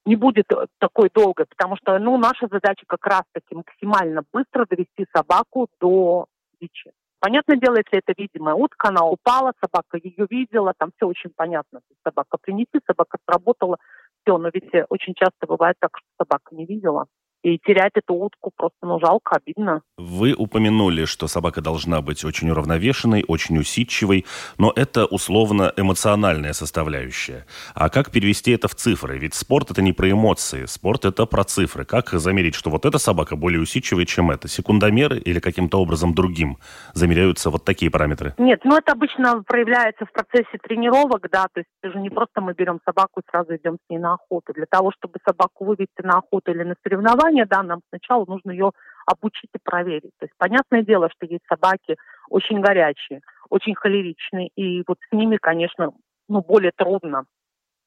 не 0.08 0.16
будет 0.16 0.46
такой 0.78 1.10
долгой, 1.14 1.46
потому 1.46 1.76
что, 1.76 1.98
ну, 1.98 2.16
наша 2.16 2.48
задача 2.50 2.84
как 2.86 3.06
раз-таки 3.06 3.54
максимально 3.54 4.22
быстро 4.32 4.64
довести 4.68 5.06
собаку 5.14 5.68
до 5.80 6.26
дичи. 6.60 6.90
Понятное 7.20 7.58
дело, 7.58 7.76
если 7.76 7.98
это 7.98 8.14
видимая 8.16 8.54
утка, 8.54 8.88
она 8.88 9.04
упала, 9.04 9.52
собака 9.60 9.98
ее 10.02 10.26
видела, 10.30 10.72
там 10.78 10.92
все 10.96 11.06
очень 11.06 11.30
понятно. 11.36 11.80
Собака 12.04 12.38
принеси, 12.40 12.80
собака 12.86 13.18
сработала, 13.28 13.76
все. 14.22 14.38
Но 14.38 14.50
ведь 14.52 14.70
очень 14.88 15.14
часто 15.14 15.46
бывает 15.46 15.76
так, 15.80 15.90
что 15.98 16.06
собака 16.16 16.54
не 16.54 16.64
видела. 16.64 17.06
И 17.42 17.58
терять 17.58 17.92
эту 17.94 18.14
утку 18.14 18.50
просто, 18.56 18.78
ну, 18.82 18.98
жалко, 19.00 19.36
обидно. 19.36 19.82
Вы 19.96 20.34
упомянули, 20.34 21.04
что 21.04 21.28
собака 21.28 21.60
должна 21.60 22.00
быть 22.00 22.24
очень 22.24 22.50
уравновешенной, 22.50 23.24
очень 23.28 23.58
усидчивой, 23.58 24.26
но 24.58 24.72
это 24.74 25.06
условно 25.06 25.72
эмоциональная 25.76 26.52
составляющая. 26.52 27.46
А 27.74 27.88
как 27.90 28.10
перевести 28.10 28.50
это 28.50 28.66
в 28.66 28.74
цифры? 28.74 29.18
Ведь 29.18 29.34
спорт 29.34 29.70
это 29.70 29.82
не 29.82 29.92
про 29.92 30.10
эмоции, 30.10 30.66
спорт 30.66 31.04
это 31.04 31.26
про 31.26 31.44
цифры. 31.44 31.84
Как 31.84 32.10
замерить, 32.10 32.54
что 32.56 32.70
вот 32.70 32.84
эта 32.84 32.98
собака 32.98 33.36
более 33.36 33.60
усидчивая, 33.60 34.04
чем 34.04 34.30
эта? 34.30 34.48
Секундомеры 34.48 35.18
или 35.18 35.38
каким-то 35.38 35.80
образом 35.80 36.14
другим 36.14 36.58
замеряются 36.94 37.50
вот 37.50 37.64
такие 37.64 37.90
параметры? 37.90 38.34
Нет, 38.38 38.60
ну 38.64 38.76
это 38.76 38.92
обычно 38.92 39.42
проявляется 39.44 40.06
в 40.06 40.12
процессе 40.12 40.58
тренировок, 40.62 41.28
да, 41.30 41.46
то 41.52 41.60
есть 41.60 41.68
это 41.82 41.92
же 41.92 42.00
не 42.00 42.10
просто 42.10 42.40
мы 42.40 42.54
берем 42.54 42.80
собаку 42.84 43.20
и 43.20 43.30
сразу 43.30 43.54
идем 43.54 43.76
с 43.76 43.90
ней 43.90 43.98
на 43.98 44.14
охоту. 44.14 44.52
Для 44.54 44.66
того, 44.68 44.90
чтобы 44.96 45.18
собаку 45.26 45.64
вывести 45.64 46.02
на 46.02 46.18
охоту 46.18 46.50
или 46.50 46.64
на 46.64 46.74
соревнования, 46.82 47.27
соревнования, 47.28 47.46
да, 47.46 47.62
нам 47.62 47.80
сначала 47.88 48.24
нужно 48.26 48.50
ее 48.50 48.72
обучить 49.06 49.50
и 49.54 49.58
проверить. 49.62 50.12
То 50.18 50.24
есть 50.24 50.34
понятное 50.36 50.82
дело, 50.82 51.08
что 51.10 51.26
есть 51.26 51.44
собаки 51.48 51.96
очень 52.28 52.60
горячие, 52.60 53.20
очень 53.48 53.74
холеричные, 53.74 54.48
и 54.56 54.82
вот 54.86 54.98
с 55.08 55.12
ними, 55.12 55.36
конечно, 55.36 55.92
ну, 56.28 56.42
более 56.42 56.72
трудно. 56.76 57.24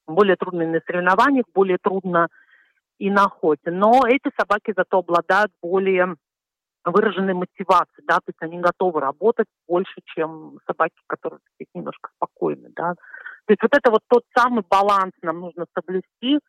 Более 0.07 0.35
трудно 0.35 0.63
и 0.63 0.67
на 0.67 0.81
соревнованиях, 0.85 1.45
более 1.53 1.77
трудно 1.81 2.27
и 2.97 3.09
на 3.09 3.25
охоте. 3.25 3.71
Но 3.71 4.01
эти 4.07 4.31
собаки 4.37 4.73
зато 4.75 4.99
обладают 4.99 5.51
более 5.61 6.15
выраженной 6.83 7.35
мотивацией, 7.35 8.03
да, 8.07 8.15
то 8.15 8.29
есть 8.29 8.41
они 8.41 8.59
готовы 8.59 8.99
работать 9.01 9.45
больше, 9.67 10.01
чем 10.05 10.57
собаки, 10.65 10.95
которые 11.05 11.39
такие 11.59 11.69
немножко 11.75 12.09
спокойны, 12.15 12.69
да. 12.75 12.95
То 13.45 13.53
есть 13.53 13.61
вот 13.61 13.71
это 13.75 13.91
вот 13.91 14.01
тот 14.07 14.23
самый 14.35 14.63
баланс 14.67 15.13
нам 15.21 15.41
нужно 15.41 15.67
соблюсти, 15.75 16.39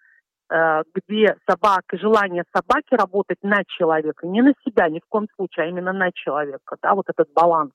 где 0.48 1.36
собака, 1.48 1.96
желание 1.96 2.44
собаки 2.54 2.94
работать 2.94 3.38
на 3.42 3.64
человека, 3.66 4.26
не 4.26 4.42
на 4.42 4.52
себя 4.64 4.88
ни 4.88 5.00
в 5.00 5.08
коем 5.08 5.26
случае, 5.36 5.66
а 5.66 5.68
именно 5.68 5.92
на 5.92 6.10
человека, 6.12 6.76
да, 6.82 6.94
вот 6.94 7.08
этот 7.08 7.32
баланс 7.32 7.72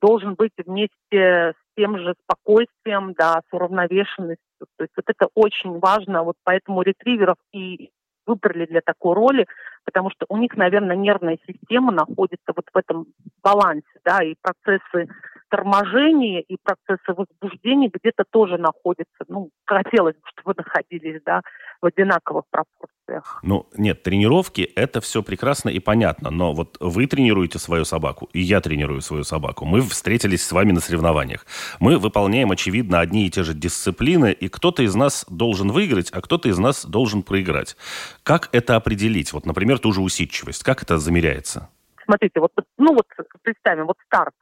должен 0.00 0.34
быть 0.34 0.52
вместе 0.58 0.90
с 1.12 1.54
тем 1.76 1.98
же 1.98 2.14
спокойствием, 2.24 3.12
да, 3.14 3.40
с 3.48 3.52
уравновешенностью. 3.52 4.66
То 4.76 4.84
есть 4.84 4.92
вот 4.96 5.04
это 5.06 5.28
очень 5.34 5.78
важно, 5.78 6.22
вот 6.22 6.36
поэтому 6.44 6.82
ретриверов 6.82 7.36
и 7.52 7.90
выбрали 8.26 8.66
для 8.66 8.80
такой 8.80 9.14
роли, 9.14 9.46
потому 9.84 10.10
что 10.10 10.26
у 10.28 10.36
них, 10.36 10.56
наверное, 10.56 10.96
нервная 10.96 11.38
система 11.46 11.92
находится 11.92 12.52
вот 12.54 12.66
в 12.72 12.76
этом 12.76 13.06
балансе, 13.42 14.00
да, 14.04 14.22
и 14.22 14.36
процессы 14.40 15.08
торможения 15.52 16.40
и 16.40 16.56
процессы 16.62 17.12
возбуждения 17.14 17.90
где-то 17.92 18.24
тоже 18.30 18.56
находятся, 18.56 19.24
ну, 19.28 19.50
хотелось 19.66 20.14
бы, 20.14 20.22
чтобы 20.34 20.54
находились, 20.56 21.20
да, 21.26 21.42
в 21.82 21.86
одинаковых 21.86 22.44
пропорциях. 22.50 23.38
Ну, 23.42 23.68
нет, 23.76 24.02
тренировки– 24.02 24.62
это 24.76 25.02
все 25.02 25.22
прекрасно 25.22 25.68
и 25.68 25.78
понятно, 25.78 26.30
но 26.30 26.54
вот 26.54 26.78
вы 26.80 27.06
тренируете 27.06 27.58
свою 27.58 27.84
собаку, 27.84 28.30
и 28.32 28.40
я 28.40 28.62
тренирую 28.62 29.02
свою 29.02 29.24
собаку. 29.24 29.66
Мы 29.66 29.82
встретились 29.82 30.42
с 30.42 30.52
вами 30.52 30.72
на 30.72 30.80
соревнованиях. 30.80 31.44
Мы 31.80 31.98
выполняем, 31.98 32.50
очевидно, 32.50 33.00
одни 33.00 33.26
и 33.26 33.30
те 33.30 33.42
же 33.42 33.52
дисциплины, 33.52 34.32
и 34.32 34.48
кто-то 34.48 34.82
из 34.82 34.94
нас 34.94 35.26
должен 35.28 35.70
выиграть, 35.70 36.10
а 36.12 36.22
кто-то 36.22 36.48
из 36.48 36.58
нас 36.58 36.86
должен 36.86 37.22
проиграть. 37.22 37.76
Как 38.22 38.48
это 38.52 38.76
определить? 38.76 39.34
Вот, 39.34 39.44
например, 39.44 39.78
ту 39.78 39.92
же 39.92 40.00
усидчивость. 40.00 40.64
Как 40.64 40.82
это 40.82 40.96
замеряется? 40.96 41.68
Смотрите, 42.06 42.40
вот, 42.40 42.52
ну 42.78 42.94
вот 42.94 43.06
представим, 43.42 43.86
вот 43.86 43.96
старт 44.06 44.34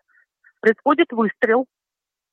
происходит 0.60 1.12
выстрел, 1.12 1.66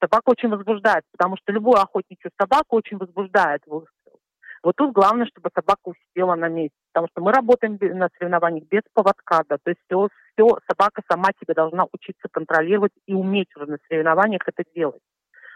собака 0.02 0.30
очень 0.30 0.50
возбуждает, 0.50 1.04
потому 1.12 1.38
что 1.38 1.52
любую 1.52 1.78
охотничью 1.78 2.32
собаку 2.40 2.78
очень 2.78 2.98
возбуждает 2.98 3.62
выстрел. 3.66 4.20
Вот 4.64 4.76
тут 4.76 4.94
главное, 4.94 5.28
чтобы 5.28 5.50
собака 5.54 5.82
усидела 5.86 6.36
на 6.36 6.50
месте, 6.50 6.76
потому 6.92 7.08
что 7.12 7.22
мы 7.22 7.32
работаем 7.32 7.78
на 7.80 8.10
соревнованиях 8.18 8.68
без 8.68 8.82
поводка, 8.94 9.44
да, 9.48 9.58
то 9.64 9.70
есть 9.70 9.80
все, 9.86 10.10
все 10.34 10.58
собака 10.70 11.02
сама 11.10 11.30
тебе 11.40 11.54
должна 11.54 11.86
учиться 11.94 12.28
контролировать 12.32 12.92
и 13.06 13.14
уметь 13.14 13.56
уже 13.56 13.66
на 13.66 13.78
соревнованиях 13.88 14.42
это 14.46 14.64
делать. 14.76 15.02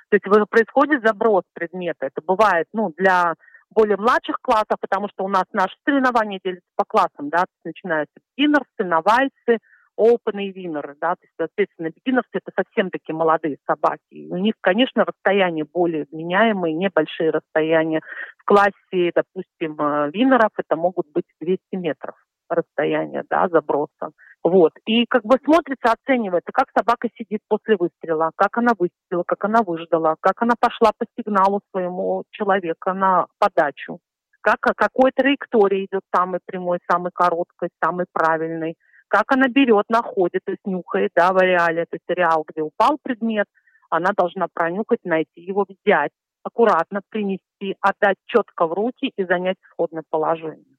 То 0.09 0.17
есть 0.17 0.49
происходит 0.49 1.05
заброс 1.05 1.43
предмета. 1.53 2.07
Это 2.07 2.21
бывает, 2.21 2.67
ну, 2.73 2.93
для 2.97 3.35
более 3.69 3.95
младших 3.95 4.37
классов, 4.41 4.77
потому 4.81 5.07
что 5.07 5.23
у 5.23 5.29
нас 5.29 5.45
наши 5.53 5.75
соревнования 5.85 6.39
делятся 6.43 6.67
по 6.75 6.83
классам, 6.85 7.29
да, 7.29 7.45
начинаются 7.63 8.13
бинерсы, 8.37 8.83
навальцы, 8.83 9.59
open 9.97 10.41
и 10.41 10.51
винеры, 10.51 10.95
да, 10.99 11.15
то 11.15 11.21
есть, 11.21 11.33
соответственно, 11.37 11.91
бегиновцы 11.95 12.29
это 12.33 12.51
совсем 12.55 12.89
такие 12.89 13.15
молодые 13.15 13.57
собаки. 13.67 14.01
И 14.09 14.29
у 14.29 14.37
них, 14.37 14.55
конечно, 14.61 15.05
расстояния 15.05 15.65
более 15.65 16.05
вменяемые, 16.11 16.73
небольшие 16.73 17.31
расстояния. 17.31 18.01
В 18.39 18.45
классе, 18.45 19.11
допустим, 19.13 19.79
э, 19.79 20.11
винеров 20.11 20.51
это 20.57 20.75
могут 20.75 21.07
быть 21.11 21.25
200 21.39 21.75
метров 21.75 22.15
расстояние, 22.49 23.23
да, 23.29 23.47
заброса. 23.47 24.11
Вот. 24.43 24.73
И 24.85 25.05
как 25.05 25.23
бы 25.23 25.37
смотрится, 25.43 25.93
оценивается, 25.93 26.51
как 26.51 26.67
собака 26.75 27.07
сидит 27.15 27.41
после 27.47 27.77
выстрела, 27.77 28.31
как 28.35 28.57
она 28.57 28.71
выстрелила, 28.77 29.23
как 29.25 29.43
она 29.45 29.61
выждала, 29.61 30.15
как 30.19 30.41
она 30.41 30.55
пошла 30.59 30.91
по 30.97 31.05
сигналу 31.17 31.61
своему 31.71 32.23
человека 32.31 32.93
на 32.93 33.27
подачу, 33.37 33.99
как, 34.41 34.59
какой 34.59 35.11
траектории 35.11 35.85
идет 35.85 36.01
самый 36.13 36.39
прямой, 36.45 36.79
самый 36.91 37.11
короткой, 37.13 37.69
самый 37.83 38.07
правильный 38.11 38.75
как 39.11 39.25
она 39.33 39.49
берет, 39.49 39.89
находит, 39.89 40.41
то 40.45 40.51
есть 40.51 40.65
нюхает, 40.65 41.11
да, 41.13 41.33
в 41.33 41.37
ареале, 41.37 41.83
то 41.83 41.95
есть 41.95 42.09
ареал, 42.09 42.45
где 42.47 42.61
упал 42.61 42.97
предмет, 43.03 43.45
она 43.89 44.11
должна 44.15 44.47
пронюхать, 44.53 45.03
найти 45.03 45.41
его, 45.41 45.65
взять, 45.67 46.13
аккуратно 46.43 47.01
принести, 47.09 47.75
отдать 47.81 48.15
четко 48.25 48.67
в 48.67 48.73
руки 48.73 49.11
и 49.13 49.25
занять 49.25 49.57
исходное 49.65 50.03
положение. 50.09 50.77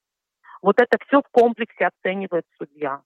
Вот 0.62 0.80
это 0.80 0.96
все 1.06 1.20
в 1.20 1.28
комплексе 1.30 1.88
оценивает 1.88 2.46
судья. 2.56 3.02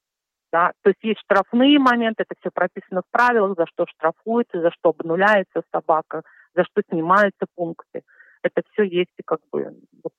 Да? 0.53 0.71
То 0.83 0.91
есть 0.91 1.03
есть 1.03 1.21
штрафные 1.23 1.81
моменты, 1.81 2.23
это 2.23 2.39
все 2.39 2.51
прописано 2.53 3.03
в 3.03 3.11
правилах, 3.11 3.57
за 3.59 3.67
что 3.67 3.85
штрафуется, 3.89 4.61
за 4.61 4.71
что 4.71 4.91
обнуляется 4.91 5.63
собака, 5.73 6.23
за 6.55 6.63
что 6.63 6.83
снимаются 6.89 7.47
пункты. 7.57 8.03
Это 8.43 8.63
все 8.71 8.85
есть 8.85 9.13
и 9.19 9.23
как 9.25 9.41
бы 9.51 9.75
вот 10.05 10.13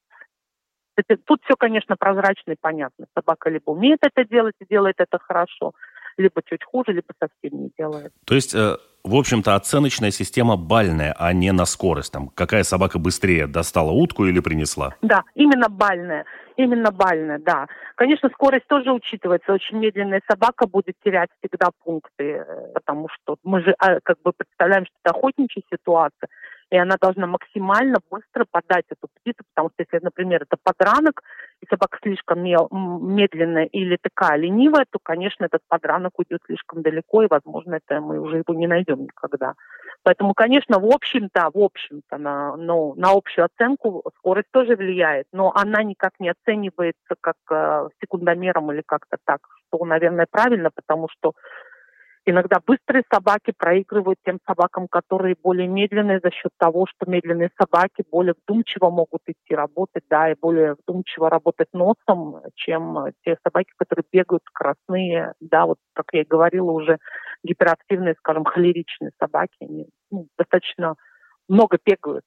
это, 0.98 1.18
тут 1.24 1.42
все, 1.44 1.56
конечно, 1.56 1.96
прозрачно 1.96 2.51
и 2.51 2.58
понятно. 2.60 3.06
Собака 3.16 3.50
либо 3.50 3.70
умеет 3.70 4.00
это 4.01 4.27
делать 4.27 4.56
и 4.60 4.66
делает 4.66 4.96
это 4.98 5.20
хорошо, 5.20 5.74
либо 6.18 6.42
чуть 6.44 6.63
хуже, 6.63 6.92
либо 6.92 7.08
совсем 7.20 7.63
не 7.63 7.72
делает. 7.77 8.12
То 8.25 8.36
есть, 8.36 8.56
э, 8.56 8.77
в 9.04 9.16
общем-то, 9.16 9.56
оценочная 9.56 10.12
система 10.12 10.58
бальная, 10.58 11.16
а 11.18 11.32
не 11.34 11.51
на 11.51 11.66
скорость. 11.66 12.12
Там, 12.12 12.30
какая 12.30 12.63
собака 12.63 13.00
быстрее 13.00 13.48
достала 13.48 13.92
утку 13.92 14.25
или 14.25 14.39
принесла? 14.39 14.96
Да, 15.01 15.24
именно 15.36 15.70
бальная. 15.70 16.25
Именно 16.58 16.92
бальная, 16.92 17.38
да. 17.38 17.68
Конечно, 17.96 18.30
скорость 18.30 18.66
тоже 18.68 18.92
учитывается. 18.92 19.54
Очень 19.54 19.77
медленная 19.77 20.22
собака 20.27 20.68
будет 20.68 20.96
терять 21.06 21.30
всегда 21.39 21.70
пункты, 21.84 22.24
э, 22.24 22.72
потому 22.74 23.08
что 23.10 23.38
мы 23.44 23.62
же 23.62 23.75
а, 23.77 24.00
как 24.01 24.18
бы 24.24 24.34
представляем, 24.36 24.86
что 24.86 24.96
это 25.04 25.16
охотничья 25.16 25.62
ситуация 25.72 26.30
и 26.70 26.78
она 26.78 26.98
должна 27.00 27.28
максимально 27.28 28.00
быстро 28.10 28.46
подать 28.50 28.86
эту 28.90 29.08
птицу, 29.08 29.44
потому 29.54 29.70
что 29.70 29.84
если, 29.84 30.04
например, 30.04 30.44
это 30.44 30.58
подранок, 30.62 31.22
и 31.62 31.66
собака 31.68 31.98
слишком 32.04 32.44
медленная 32.44 33.66
или 33.66 33.98
такая 34.00 34.38
ленивая, 34.38 34.86
то, 34.90 35.00
конечно, 35.02 35.46
этот 35.46 35.62
подранок 35.68 36.20
уйдет 36.20 36.42
слишком 36.46 36.82
далеко, 36.84 37.24
и, 37.24 37.28
возможно, 37.30 37.76
это 37.76 38.00
мы 38.00 38.20
уже 38.20 38.38
его 38.38 38.54
не 38.54 38.68
найдем 38.68 39.04
никогда. 39.04 39.54
Поэтому, 40.04 40.34
конечно, 40.34 40.80
в 40.80 40.86
общем-то, 40.86 41.50
в 41.54 41.60
общем-то, 41.60 42.18
на, 42.18 42.56
ну, 42.58 42.94
на 42.96 43.12
общую 43.12 43.46
оценку 43.46 44.04
скорость 44.18 44.50
тоже 44.52 44.76
влияет, 44.76 45.26
но 45.32 45.52
она 45.56 45.84
никак 45.84 46.14
не 46.20 46.30
оценивается 46.30 47.16
как 47.20 47.36
э, 47.50 47.90
секундомером 48.02 48.72
или 48.72 48.84
как-то 48.86 49.18
так, 49.26 49.40
что, 49.68 49.84
наверное, 49.84 50.28
правильно, 50.30 50.70
потому 50.74 51.08
что 51.10 51.34
Иногда 52.30 52.58
быстрые 52.60 53.06
собаки 53.10 53.54
проигрывают 53.58 54.20
тем 54.26 54.40
собакам, 54.46 54.90
которые 54.90 55.38
более 55.42 55.66
медленные 55.66 56.20
за 56.22 56.30
счет 56.30 56.52
того, 56.58 56.86
что 56.86 57.10
медленные 57.10 57.50
собаки 57.58 58.04
более 58.12 58.34
вдумчиво 58.44 58.90
могут 58.90 59.22
идти 59.28 59.56
работать, 59.56 60.04
да, 60.10 60.30
и 60.30 60.36
более 60.36 60.76
вдумчиво 60.76 61.30
работать 61.30 61.70
носом, 61.72 62.42
чем 62.56 62.98
те 63.24 63.38
собаки, 63.46 63.72
которые 63.78 64.04
бегают 64.12 64.44
скоростные, 64.50 65.36
да, 65.40 65.68
вот, 65.68 65.78
как 65.94 66.08
я 66.12 66.24
и 66.24 66.26
говорила, 66.26 66.70
уже 66.70 66.98
гиперактивные, 67.46 68.16
скажем, 68.20 68.44
холеричные 68.46 69.12
собаки, 69.18 69.56
они 69.62 69.88
ну, 70.12 70.28
достаточно 70.38 70.96
много 71.48 71.80
бегают, 71.86 72.26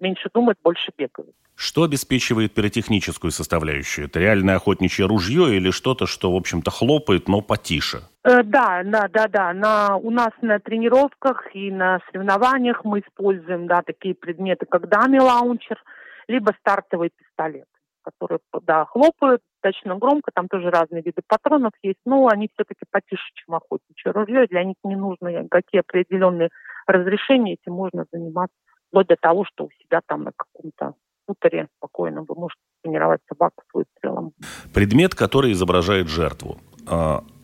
меньше 0.00 0.28
думают, 0.34 0.58
больше 0.62 0.92
бегают. 0.98 1.34
Что 1.54 1.84
обеспечивает 1.84 2.52
пиротехническую 2.52 3.30
составляющую? 3.30 4.04
Это 4.04 4.20
реальное 4.20 4.56
охотничье 4.56 5.06
ружье 5.06 5.56
или 5.56 5.70
что-то, 5.70 6.04
что, 6.04 6.30
в 6.30 6.36
общем-то, 6.36 6.70
хлопает, 6.70 7.26
но 7.26 7.40
потише? 7.40 8.02
Э, 8.22 8.42
да, 8.42 8.82
да, 8.84 9.08
да, 9.08 9.28
да. 9.28 9.52
На, 9.52 9.96
у 9.96 10.10
нас 10.10 10.30
на 10.42 10.58
тренировках 10.58 11.54
и 11.54 11.70
на 11.70 12.00
соревнованиях 12.06 12.84
мы 12.84 13.00
используем 13.00 13.66
да, 13.66 13.82
такие 13.82 14.14
предметы, 14.14 14.66
как 14.66 14.88
дами-лаунчер, 14.88 15.82
либо 16.28 16.52
стартовый 16.60 17.10
пистолет, 17.16 17.66
которые 18.02 18.40
да, 18.62 18.84
хлопают 18.84 19.42
достаточно 19.62 19.96
громко, 19.96 20.30
там 20.34 20.48
тоже 20.48 20.70
разные 20.70 21.02
виды 21.02 21.22
патронов 21.26 21.72
есть, 21.82 21.98
но 22.04 22.28
они 22.28 22.48
все-таки 22.54 22.84
потише, 22.90 23.22
чем 23.34 23.54
охотничье 23.54 24.12
ружье, 24.12 24.46
для 24.46 24.64
них 24.64 24.76
не 24.84 24.96
нужны 24.96 25.46
какие 25.50 25.80
определенные 25.80 26.50
разрешения, 26.86 27.54
этим 27.54 27.74
можно 27.74 28.06
заниматься 28.12 28.56
вплоть 28.88 29.06
до 29.06 29.16
того, 29.16 29.44
что 29.44 29.64
у 29.64 29.70
себя 29.70 30.00
там 30.06 30.24
на 30.24 30.32
каком-то 30.36 30.94
хуторе 31.26 31.68
спокойно 31.76 32.24
вы 32.26 32.34
можете 32.34 32.60
тренировать 32.82 33.20
собаку 33.28 33.62
с 33.70 33.74
выстрелом. 33.74 34.32
Предмет, 34.74 35.14
который 35.14 35.52
изображает 35.52 36.08
жертву. 36.08 36.58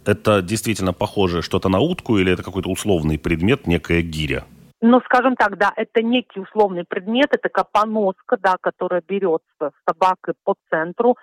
Это 0.07 0.41
действительно 0.41 0.93
похоже 0.93 1.43
что-то 1.43 1.69
на 1.69 1.81
утку 1.81 2.17
или 2.17 2.33
это 2.33 2.45
какой-то 2.45 2.71
условный 2.71 3.19
предмет, 3.19 3.67
некая 3.67 4.03
гиря? 4.03 4.45
Ну, 4.81 5.01
скажем 5.01 5.35
так, 5.35 5.59
да, 5.59 5.73
это 5.75 6.01
некий 6.01 6.39
условный 6.39 6.85
предмет, 6.85 7.27
это 7.31 7.43
такая 7.43 7.65
поноска, 7.65 8.37
да, 8.37 8.57
которая 8.61 9.03
берется 9.07 9.43
с 9.61 9.73
собакой 9.89 10.35
по 10.45 10.55
центру. 10.71 11.17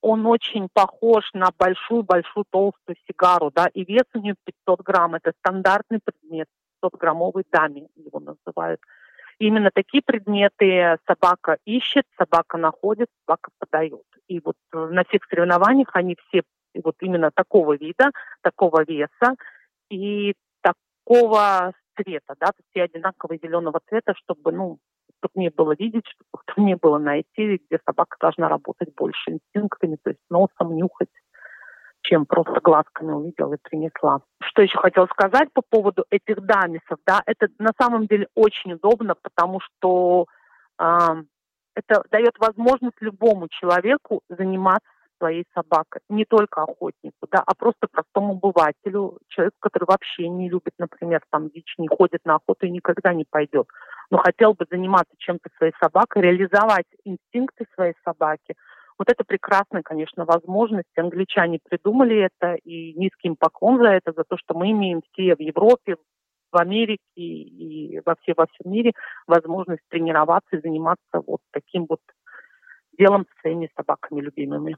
Он 0.00 0.26
очень 0.26 0.68
похож 0.72 1.28
на 1.34 1.48
большую-большую 1.58 2.44
толстую 2.50 2.96
сигару, 3.08 3.50
да, 3.52 3.66
и 3.66 3.84
вес 3.84 4.04
у 4.14 4.20
нее 4.20 4.36
500 4.44 4.82
грамм. 4.82 5.16
Это 5.16 5.32
стандартный 5.40 5.98
предмет, 6.04 6.46
500-граммовый 6.84 7.44
дами 7.50 7.88
его 7.96 8.20
называют. 8.20 8.80
Именно 9.40 9.70
такие 9.74 10.02
предметы 10.04 10.98
собака 11.06 11.56
ищет, 11.64 12.04
собака 12.16 12.58
находит, 12.58 13.08
собака 13.26 13.50
подает. 13.58 14.04
И 14.28 14.38
вот 14.44 14.56
э, 14.72 14.76
на 14.76 15.02
всех 15.04 15.22
соревнованиях 15.28 15.88
они 15.94 16.16
все 16.28 16.42
вот 16.82 16.96
именно 17.00 17.30
такого 17.34 17.76
вида, 17.76 18.10
такого 18.42 18.84
веса 18.84 19.36
и 19.90 20.34
такого 20.62 21.72
цвета, 21.96 22.34
да, 22.40 22.46
то 22.46 22.54
есть 22.58 22.68
все 22.70 22.82
одинакового 22.82 23.38
зеленого 23.42 23.80
цвета, 23.88 24.14
чтобы, 24.16 24.52
ну, 24.52 24.78
чтобы 25.18 25.32
не 25.34 25.50
было 25.50 25.74
видеть, 25.78 26.06
чтобы 26.06 26.66
не 26.66 26.76
было 26.76 26.98
найти, 26.98 27.60
где 27.66 27.80
собака 27.84 28.16
должна 28.20 28.48
работать 28.48 28.94
больше 28.94 29.32
инстинктами, 29.32 29.96
то 30.02 30.10
есть 30.10 30.20
носом, 30.30 30.76
нюхать 30.76 31.08
чем 32.02 32.26
просто 32.26 32.60
глазками 32.60 33.12
увидела 33.12 33.54
и 33.54 33.58
принесла. 33.62 34.20
Что 34.42 34.62
еще 34.62 34.78
хотела 34.78 35.06
сказать 35.06 35.52
по 35.52 35.62
поводу 35.62 36.04
этих 36.10 36.40
дамисов, 36.40 36.98
да, 37.06 37.22
это 37.26 37.48
на 37.58 37.72
самом 37.78 38.06
деле 38.06 38.26
очень 38.34 38.72
удобно, 38.72 39.14
потому 39.14 39.60
что 39.60 40.26
э, 40.78 40.84
это 41.74 42.02
дает 42.10 42.38
возможность 42.38 43.00
любому 43.00 43.48
человеку 43.48 44.22
заниматься 44.28 44.88
своей 45.20 45.44
собакой, 45.54 46.00
не 46.08 46.24
только 46.24 46.62
охотнику, 46.62 47.28
да, 47.30 47.42
а 47.46 47.54
просто 47.54 47.86
простому 47.92 48.32
обывателю, 48.32 49.18
человеку, 49.28 49.56
который 49.60 49.84
вообще 49.84 50.28
не 50.28 50.48
любит, 50.48 50.72
например, 50.78 51.20
там 51.30 51.50
дичь, 51.50 51.74
не 51.78 51.88
ходит 51.88 52.24
на 52.24 52.36
охоту 52.36 52.66
и 52.66 52.70
никогда 52.70 53.12
не 53.12 53.24
пойдет, 53.28 53.66
но 54.10 54.18
хотел 54.18 54.54
бы 54.54 54.66
заниматься 54.70 55.14
чем-то 55.18 55.50
своей 55.58 55.74
собакой, 55.80 56.22
реализовать 56.22 56.86
инстинкты 57.04 57.66
своей 57.74 57.94
собаки– 58.04 58.54
вот 59.00 59.08
это 59.08 59.24
прекрасная, 59.24 59.80
конечно, 59.82 60.26
возможность. 60.26 60.90
Англичане 60.94 61.58
придумали 61.66 62.28
это, 62.28 62.56
и 62.56 62.92
низкий 62.92 63.28
им 63.28 63.36
поклон 63.36 63.78
за 63.78 63.92
это, 63.92 64.12
за 64.12 64.24
то, 64.24 64.36
что 64.36 64.52
мы 64.52 64.72
имеем 64.72 65.00
все 65.00 65.34
в 65.34 65.40
Европе, 65.40 65.96
в 66.52 66.56
Америке 66.58 67.00
и 67.16 67.98
во, 68.04 68.14
все, 68.20 68.34
во 68.36 68.46
всем 68.46 68.70
мире 68.70 68.92
возможность 69.26 69.80
тренироваться 69.88 70.56
и 70.56 70.60
заниматься 70.60 71.22
вот 71.26 71.40
таким 71.50 71.86
вот 71.88 72.00
делом 72.98 73.24
с 73.24 73.40
своими 73.40 73.70
собаками 73.74 74.20
любимыми. 74.20 74.76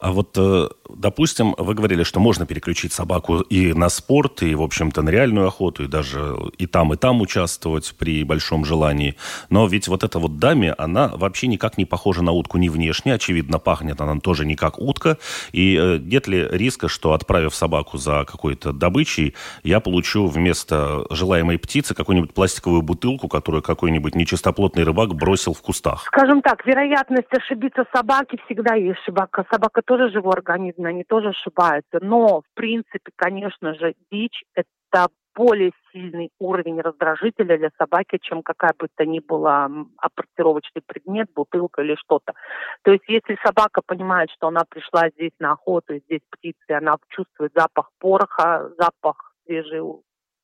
А 0.00 0.12
вот, 0.12 0.36
э, 0.36 0.68
допустим, 0.88 1.54
вы 1.56 1.74
говорили, 1.74 2.02
что 2.02 2.20
можно 2.20 2.46
переключить 2.46 2.92
собаку 2.92 3.40
и 3.40 3.72
на 3.72 3.88
спорт, 3.88 4.42
и, 4.42 4.54
в 4.54 4.62
общем-то, 4.62 5.02
на 5.02 5.10
реальную 5.10 5.46
охоту, 5.46 5.84
и 5.84 5.86
даже 5.86 6.36
и 6.58 6.66
там, 6.66 6.92
и 6.92 6.96
там 6.96 7.20
участвовать 7.20 7.94
при 7.98 8.24
большом 8.24 8.64
желании. 8.64 9.16
Но 9.50 9.66
ведь 9.66 9.88
вот 9.88 10.04
эта 10.04 10.18
вот 10.18 10.38
даме, 10.38 10.72
она 10.72 11.08
вообще 11.08 11.46
никак 11.46 11.78
не 11.78 11.84
похожа 11.84 12.22
на 12.22 12.32
утку 12.32 12.58
ни 12.58 12.68
внешне. 12.68 13.14
Очевидно, 13.14 13.58
пахнет 13.58 14.00
она 14.00 14.18
тоже 14.20 14.44
не 14.44 14.56
как 14.56 14.78
утка. 14.78 15.18
И 15.52 15.78
э, 15.80 15.98
нет 15.98 16.26
ли 16.26 16.46
риска, 16.50 16.88
что, 16.88 17.12
отправив 17.12 17.54
собаку 17.54 17.96
за 17.96 18.24
какой-то 18.24 18.72
добычей, 18.72 19.34
я 19.62 19.80
получу 19.80 20.26
вместо 20.26 21.06
желаемой 21.10 21.58
птицы 21.58 21.94
какую-нибудь 21.94 22.34
пластиковую 22.34 22.82
бутылку, 22.82 23.28
которую 23.28 23.62
какой-нибудь 23.62 24.14
нечистоплотный 24.16 24.82
рыбак 24.82 25.14
бросил 25.14 25.54
в 25.54 25.62
кустах? 25.62 26.04
Скажем 26.06 26.42
так, 26.42 26.66
вероятность 26.66 27.32
ошибиться 27.32 27.84
собаки 27.94 28.38
всегда 28.44 28.74
есть. 28.74 29.00
Собака, 29.06 29.46
собака 29.50 29.82
тоже 29.84 30.10
живой 30.10 30.34
организм, 30.34 30.84
они 30.84 31.04
тоже 31.04 31.28
ошибаются. 31.28 31.98
Но, 32.00 32.40
в 32.40 32.54
принципе, 32.54 33.10
конечно 33.16 33.74
же, 33.74 33.94
дичь– 34.10 34.44
это 34.54 35.08
более 35.34 35.72
сильный 35.92 36.30
уровень 36.38 36.80
раздражителя 36.80 37.58
для 37.58 37.70
собаки, 37.76 38.18
чем 38.22 38.42
какая 38.42 38.72
бы 38.78 38.88
то 38.94 39.04
ни 39.04 39.18
была 39.18 39.68
апортировочный 39.98 40.82
предмет, 40.86 41.28
бутылка 41.34 41.82
или 41.82 41.96
что-то. 41.96 42.34
То 42.82 42.92
есть 42.92 43.04
если 43.08 43.36
собака 43.44 43.82
понимает, 43.84 44.30
что 44.30 44.48
она 44.48 44.62
пришла 44.68 45.10
здесь 45.10 45.32
на 45.40 45.52
охоту, 45.52 45.98
здесь 45.98 46.20
птицы, 46.30 46.70
она 46.70 46.96
чувствует 47.08 47.52
запах 47.54 47.90
пороха, 47.98 48.70
запах 48.78 49.34
свежей 49.44 49.82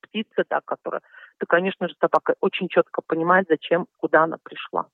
птицы, 0.00 0.44
да, 0.50 0.60
которая, 0.64 1.02
то, 1.38 1.46
конечно 1.46 1.88
же, 1.88 1.94
собака 2.00 2.34
очень 2.40 2.68
четко 2.68 3.00
понимает, 3.06 3.46
зачем, 3.48 3.86
куда 3.98 4.24
она 4.24 4.38
пришла 4.42 4.86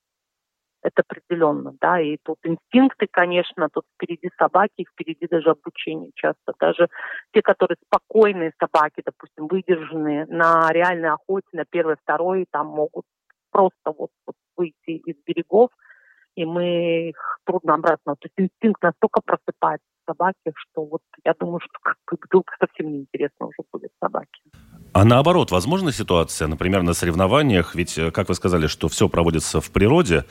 это 0.87 1.03
определенно, 1.03 1.75
да, 1.81 2.01
и 2.01 2.16
тут 2.22 2.38
инстинкты, 2.44 3.09
конечно, 3.11 3.68
тут 3.72 3.85
впереди 3.94 4.31
собаки, 4.38 4.87
впереди 4.88 5.27
даже 5.29 5.51
обучение 5.51 6.12
часто. 6.14 6.55
Даже 6.61 6.88
те, 7.33 7.42
которые 7.42 7.77
спокойные 7.87 8.53
собаки, 8.59 9.03
допустим, 9.05 9.49
выдержанные 9.49 10.27
на 10.27 10.70
реальной 10.70 11.11
охоте, 11.11 11.49
на 11.53 11.64
первой, 11.64 11.96
второй, 12.03 12.46
там 12.53 12.68
могут 12.68 13.05
просто 13.51 13.92
вот, 13.99 14.11
вот 14.27 14.37
выйти 14.57 14.90
из 14.90 15.16
берегов, 15.27 15.70
и 16.37 16.44
мы 16.44 17.09
их 17.09 17.38
трудно 17.44 17.75
обратно. 17.75 18.14
То 18.14 18.29
есть 18.29 18.35
инстинкт 18.37 18.83
настолько 18.83 19.20
просыпается 19.25 19.87
в 20.03 20.11
собаке, 20.12 20.53
что 20.55 20.85
вот 20.85 21.03
я 21.25 21.35
думаю, 21.35 21.61
что 21.61 21.79
как 21.83 21.96
бы 22.07 22.42
совсем 22.61 22.92
неинтересно 22.92 23.46
уже 23.46 23.62
будет 23.72 23.90
собаке. 24.01 24.42
А 24.99 25.05
наоборот, 25.05 25.51
возможна 25.51 25.93
ситуация, 25.93 26.49
например, 26.49 26.83
на 26.83 26.95
соревнованиях, 26.95 27.75
ведь, 27.75 27.99
э, 27.99 28.11
как 28.11 28.31
вы 28.31 28.35
сказали, 28.35 28.67
что 28.67 28.89
все 28.89 29.11
проводится 29.11 29.61
в 29.61 29.71
природе, 29.71 30.25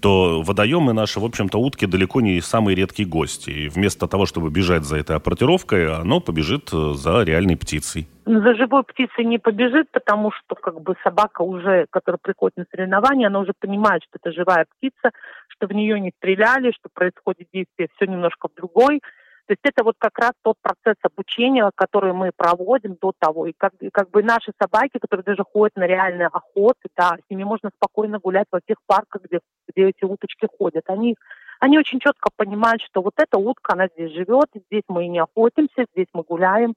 то 0.00 0.40
водоемы 0.40 0.92
наши, 0.92 1.18
в 1.18 1.24
общем-то, 1.24 1.58
утки 1.58 1.84
далеко 1.86 2.20
не 2.20 2.40
самый 2.40 2.76
редкий 2.76 3.04
гость. 3.04 3.48
И 3.48 3.68
вместо 3.68 4.06
того, 4.06 4.24
чтобы 4.26 4.50
бежать 4.50 4.84
за 4.84 4.98
этой 4.98 5.16
апортировкой, 5.16 5.92
оно 5.92 6.20
побежит 6.20 6.70
э, 6.72 6.92
за 6.94 7.24
реальной 7.24 7.56
птицей. 7.56 8.06
За 8.24 8.54
живой 8.54 8.84
птицей 8.84 9.24
не 9.24 9.38
побежит, 9.38 9.90
потому 9.90 10.30
что 10.30 10.54
как 10.54 10.80
бы 10.80 10.94
собака 11.02 11.42
уже, 11.42 11.86
которая 11.90 12.20
приходит 12.22 12.56
на 12.56 12.66
соревнования, 12.70 13.26
она 13.26 13.40
уже 13.40 13.52
понимает, 13.58 14.04
что 14.04 14.20
это 14.22 14.32
живая 14.32 14.66
птица, 14.76 15.10
что 15.48 15.66
в 15.66 15.72
нее 15.72 15.98
не 15.98 16.12
стреляли, 16.18 16.70
что 16.70 16.88
происходит 16.94 17.48
действие 17.52 17.88
все 17.96 18.06
немножко 18.06 18.46
в 18.46 18.54
другой 18.54 19.00
то 19.46 19.52
есть 19.52 19.60
это 19.64 19.84
вот 19.84 19.96
как 19.98 20.18
раз 20.18 20.32
тот 20.42 20.56
процесс 20.62 20.96
обучения, 21.02 21.70
который 21.74 22.14
мы 22.14 22.30
проводим 22.34 22.96
до 23.00 23.12
того. 23.18 23.46
И 23.46 23.52
как, 23.52 23.74
и 23.80 23.90
как 23.90 24.10
бы 24.10 24.22
наши 24.22 24.52
собаки, 24.60 24.98
которые 24.98 25.24
даже 25.24 25.44
ходят 25.44 25.76
на 25.76 25.86
реальные 25.86 26.28
охоты, 26.28 26.88
да, 26.96 27.16
с 27.16 27.30
ними 27.30 27.44
можно 27.44 27.70
спокойно 27.76 28.18
гулять 28.18 28.46
во 28.50 28.60
всех 28.64 28.78
парках, 28.86 29.22
где, 29.22 29.40
где 29.68 29.88
эти 29.90 30.04
уточки 30.04 30.48
ходят. 30.58 30.84
Они, 30.88 31.16
они 31.60 31.78
очень 31.78 32.00
четко 32.00 32.30
понимают, 32.34 32.80
что 32.82 33.02
вот 33.02 33.14
эта 33.18 33.36
утка, 33.36 33.74
она 33.74 33.88
здесь 33.88 34.12
живет, 34.12 34.48
здесь 34.54 34.84
мы 34.88 35.04
и 35.04 35.08
не 35.08 35.18
охотимся, 35.18 35.84
здесь 35.92 36.08
мы 36.14 36.22
гуляем. 36.22 36.72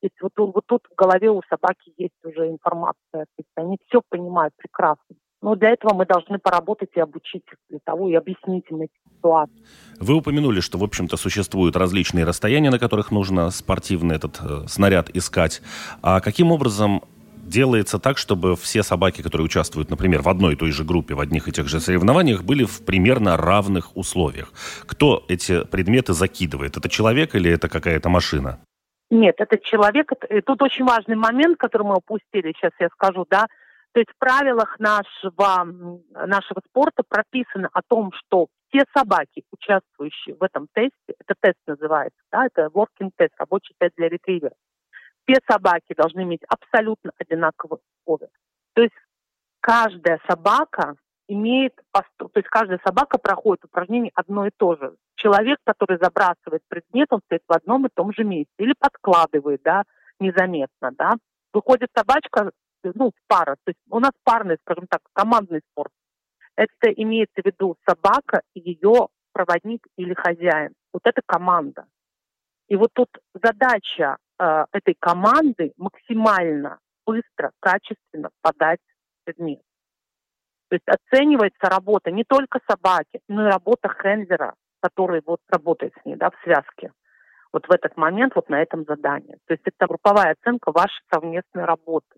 То 0.00 0.06
есть 0.06 0.20
вот, 0.20 0.32
вот 0.36 0.64
тут 0.66 0.82
в 0.90 0.94
голове 0.94 1.30
у 1.30 1.42
собаки 1.48 1.92
есть 1.96 2.24
уже 2.24 2.48
информация. 2.48 3.24
То 3.24 3.38
есть 3.38 3.50
они 3.56 3.78
все 3.88 4.00
понимают 4.08 4.54
прекрасно. 4.56 5.16
Но 5.42 5.56
для 5.56 5.70
этого 5.70 5.92
мы 5.92 6.06
должны 6.06 6.38
поработать 6.38 6.90
и 6.94 7.00
обучить 7.00 7.42
их 7.52 7.58
для 7.68 7.80
того, 7.84 8.08
и 8.08 8.14
объяснить 8.14 8.64
им 8.70 8.82
эти 8.82 8.92
ситуации. 9.16 9.52
Вы 9.98 10.14
упомянули, 10.14 10.60
что, 10.60 10.78
в 10.78 10.84
общем-то, 10.84 11.16
существуют 11.16 11.76
различные 11.76 12.24
расстояния, 12.24 12.70
на 12.70 12.78
которых 12.78 13.10
нужно 13.10 13.50
спортивный 13.50 14.16
этот 14.16 14.40
э, 14.40 14.68
снаряд 14.68 15.10
искать. 15.10 15.60
А 16.00 16.20
каким 16.20 16.52
образом 16.52 17.02
делается 17.44 17.98
так, 17.98 18.18
чтобы 18.18 18.54
все 18.54 18.84
собаки, 18.84 19.20
которые 19.22 19.44
участвуют, 19.46 19.90
например, 19.90 20.22
в 20.22 20.28
одной 20.28 20.52
и 20.54 20.56
той 20.56 20.70
же 20.70 20.84
группе, 20.84 21.14
в 21.14 21.20
одних 21.20 21.48
и 21.48 21.52
тех 21.52 21.68
же 21.68 21.80
соревнованиях, 21.80 22.44
были 22.44 22.64
в 22.64 22.84
примерно 22.84 23.36
равных 23.36 23.96
условиях? 23.96 24.52
Кто 24.86 25.24
эти 25.28 25.64
предметы 25.64 26.12
закидывает? 26.12 26.76
Это 26.76 26.88
человек 26.88 27.34
или 27.34 27.50
это 27.50 27.68
какая-то 27.68 28.08
машина? 28.08 28.60
Нет, 29.10 29.34
это 29.38 29.58
человек, 29.58 30.12
это, 30.12 30.40
тут 30.42 30.62
очень 30.62 30.86
важный 30.86 31.16
момент, 31.16 31.58
который 31.58 31.82
мы 31.82 31.96
упустили, 31.96 32.54
сейчас 32.56 32.72
я 32.80 32.88
скажу, 32.88 33.26
да, 33.28 33.46
то 33.92 34.00
есть 34.00 34.10
в 34.10 34.18
правилах 34.18 34.78
нашего, 34.78 35.64
нашего 36.26 36.60
спорта 36.68 37.02
прописано 37.06 37.68
о 37.72 37.82
том, 37.82 38.10
что 38.12 38.48
все 38.68 38.84
собаки, 38.96 39.44
участвующие 39.50 40.34
в 40.34 40.42
этом 40.42 40.66
тесте, 40.74 41.14
это 41.18 41.34
тест 41.40 41.58
называется, 41.66 42.18
да, 42.30 42.46
это 42.46 42.66
working 42.66 43.10
тест, 43.16 43.34
рабочий 43.38 43.74
тест 43.78 43.94
для 43.96 44.08
ретривера, 44.08 44.54
все 45.26 45.38
собаки 45.48 45.94
должны 45.94 46.22
иметь 46.22 46.42
абсолютно 46.48 47.12
одинаковые 47.18 47.80
условия. 48.00 48.30
То 48.74 48.82
есть 48.82 48.94
каждая 49.60 50.20
собака 50.26 50.94
имеет, 51.28 51.74
то 51.92 52.30
есть 52.34 52.48
каждая 52.48 52.80
собака 52.84 53.18
проходит 53.18 53.64
упражнение 53.64 54.10
одно 54.14 54.46
и 54.46 54.50
то 54.56 54.76
же. 54.76 54.96
Человек, 55.16 55.58
который 55.64 55.98
забрасывает 56.00 56.62
предмет, 56.68 57.08
он 57.10 57.20
стоит 57.26 57.42
в 57.46 57.52
одном 57.52 57.86
и 57.86 57.90
том 57.94 58.12
же 58.12 58.24
месте 58.24 58.52
или 58.58 58.74
подкладывает, 58.78 59.62
да, 59.62 59.84
незаметно, 60.18 60.90
да. 60.92 61.12
Выходит 61.52 61.90
собачка, 61.94 62.50
ну, 62.94 63.12
пара, 63.26 63.56
то 63.64 63.70
есть 63.70 63.80
у 63.90 63.98
нас 63.98 64.12
парный, 64.24 64.56
скажем 64.62 64.86
так, 64.88 65.00
командный 65.12 65.60
спорт. 65.70 65.92
Это 66.56 66.90
имеется 66.92 67.42
в 67.42 67.46
виду 67.46 67.76
собака 67.88 68.42
и 68.54 68.60
ее 68.60 69.08
проводник 69.32 69.86
или 69.96 70.14
хозяин. 70.14 70.72
Вот 70.92 71.02
это 71.04 71.22
команда. 71.24 71.86
И 72.68 72.76
вот 72.76 72.90
тут 72.92 73.08
задача 73.34 74.16
э, 74.38 74.64
этой 74.72 74.94
команды 74.98 75.72
максимально 75.76 76.78
быстро, 77.06 77.52
качественно 77.60 78.30
подать 78.42 78.80
предмет. 79.24 79.62
То 80.68 80.76
есть 80.76 80.88
оценивается 80.88 81.68
работа 81.68 82.10
не 82.10 82.24
только 82.24 82.60
собаки, 82.68 83.20
но 83.28 83.46
и 83.46 83.50
работа 83.50 83.88
хендлера, 83.88 84.54
который 84.80 85.22
вот 85.26 85.40
работает 85.48 85.92
с 86.00 86.04
ней, 86.06 86.16
да, 86.16 86.30
в 86.30 86.42
связке. 86.42 86.92
Вот 87.52 87.66
в 87.66 87.70
этот 87.70 87.96
момент, 87.98 88.34
вот 88.34 88.48
на 88.48 88.62
этом 88.62 88.84
задании. 88.84 89.36
То 89.46 89.52
есть 89.52 89.62
это 89.66 89.86
групповая 89.86 90.32
оценка 90.32 90.72
вашей 90.72 91.02
совместной 91.12 91.64
работы. 91.64 92.16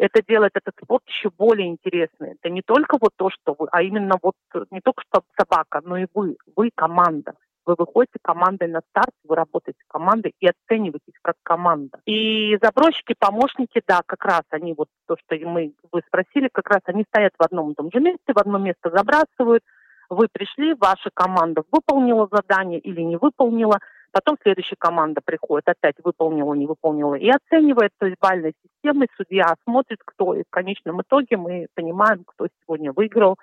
Это 0.00 0.22
делает 0.26 0.52
этот 0.54 0.74
спорт 0.82 1.02
еще 1.06 1.28
более 1.28 1.68
интересным. 1.68 2.30
Это 2.30 2.48
не 2.48 2.62
только 2.62 2.96
вот 2.98 3.10
то, 3.16 3.28
что 3.28 3.54
вы, 3.58 3.68
а 3.70 3.82
именно 3.82 4.14
вот 4.22 4.34
не 4.70 4.80
только 4.80 5.02
что 5.02 5.22
собака, 5.38 5.82
но 5.84 5.98
и 5.98 6.06
вы. 6.14 6.38
Вы 6.56 6.70
команда. 6.74 7.34
Вы 7.66 7.74
выходите 7.76 8.18
командой 8.22 8.66
на 8.66 8.80
старт, 8.88 9.12
вы 9.28 9.36
работаете 9.36 9.78
командой 9.88 10.32
и 10.40 10.48
оцениваетесь 10.48 11.12
как 11.20 11.34
команда. 11.42 11.98
И 12.06 12.56
забросчики, 12.62 13.14
помощники, 13.18 13.82
да, 13.86 14.00
как 14.06 14.24
раз 14.24 14.40
они, 14.48 14.72
вот 14.72 14.88
то, 15.06 15.16
что 15.18 15.36
мы, 15.46 15.74
вы 15.92 16.00
спросили, 16.06 16.48
как 16.50 16.70
раз 16.70 16.80
они 16.86 17.04
стоят 17.06 17.34
в 17.38 17.42
одном 17.42 17.72
и 17.72 17.74
том 17.74 17.90
же 17.92 18.00
месте, 18.00 18.32
в 18.32 18.38
одно 18.38 18.56
место 18.56 18.90
забрасывают. 18.90 19.62
Вы 20.08 20.28
пришли, 20.32 20.72
ваша 20.80 21.10
команда 21.12 21.62
выполнила 21.70 22.26
задание 22.32 22.80
или 22.80 23.02
не 23.02 23.18
выполнила, 23.18 23.78
потом 24.12 24.36
следующая 24.42 24.76
команда 24.78 25.20
приходит, 25.24 25.68
опять 25.68 25.96
выполнила, 26.02 26.54
не 26.54 26.66
выполнила, 26.66 27.14
и 27.14 27.28
оценивает, 27.28 27.92
то 27.98 28.06
есть 28.06 28.18
бальной 28.20 28.54
системой 28.62 29.08
судья 29.16 29.54
смотрит, 29.64 29.98
кто, 30.04 30.34
и 30.34 30.42
в 30.42 30.50
конечном 30.50 31.02
итоге 31.02 31.36
мы 31.36 31.66
понимаем, 31.74 32.24
кто 32.24 32.48
сегодня 32.62 32.92
выиграл. 32.92 33.36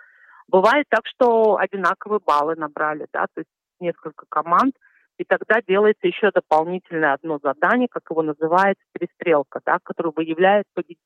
Бывает 0.47 0.85
так, 0.89 1.01
что 1.05 1.57
одинаковые 1.57 2.19
баллы 2.25 2.55
набрали, 2.55 3.07
да, 3.11 3.25
то 3.33 3.41
есть 3.41 3.49
несколько 3.79 4.25
команд, 4.29 4.75
и 5.17 5.23
тогда 5.23 5.61
делается 5.67 6.07
еще 6.07 6.31
дополнительное 6.31 7.13
одно 7.13 7.39
задание, 7.41 7.87
как 7.89 8.03
его 8.09 8.21
называется, 8.21 8.83
перестрелка, 8.93 9.61
да, 9.65 9.79
которое 9.83 10.11
выявляет 10.15 10.65
победителя. 10.73 11.01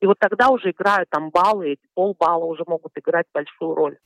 И 0.00 0.06
вот 0.06 0.18
тогда 0.18 0.50
уже 0.50 0.70
играют 0.70 1.08
там 1.08 1.30
баллы, 1.30 1.72
эти 1.72 1.86
полбалла 1.94 2.44
уже 2.44 2.64
могут 2.66 2.92
играть 2.96 3.26
большую 3.32 3.74
роль. 3.74 3.98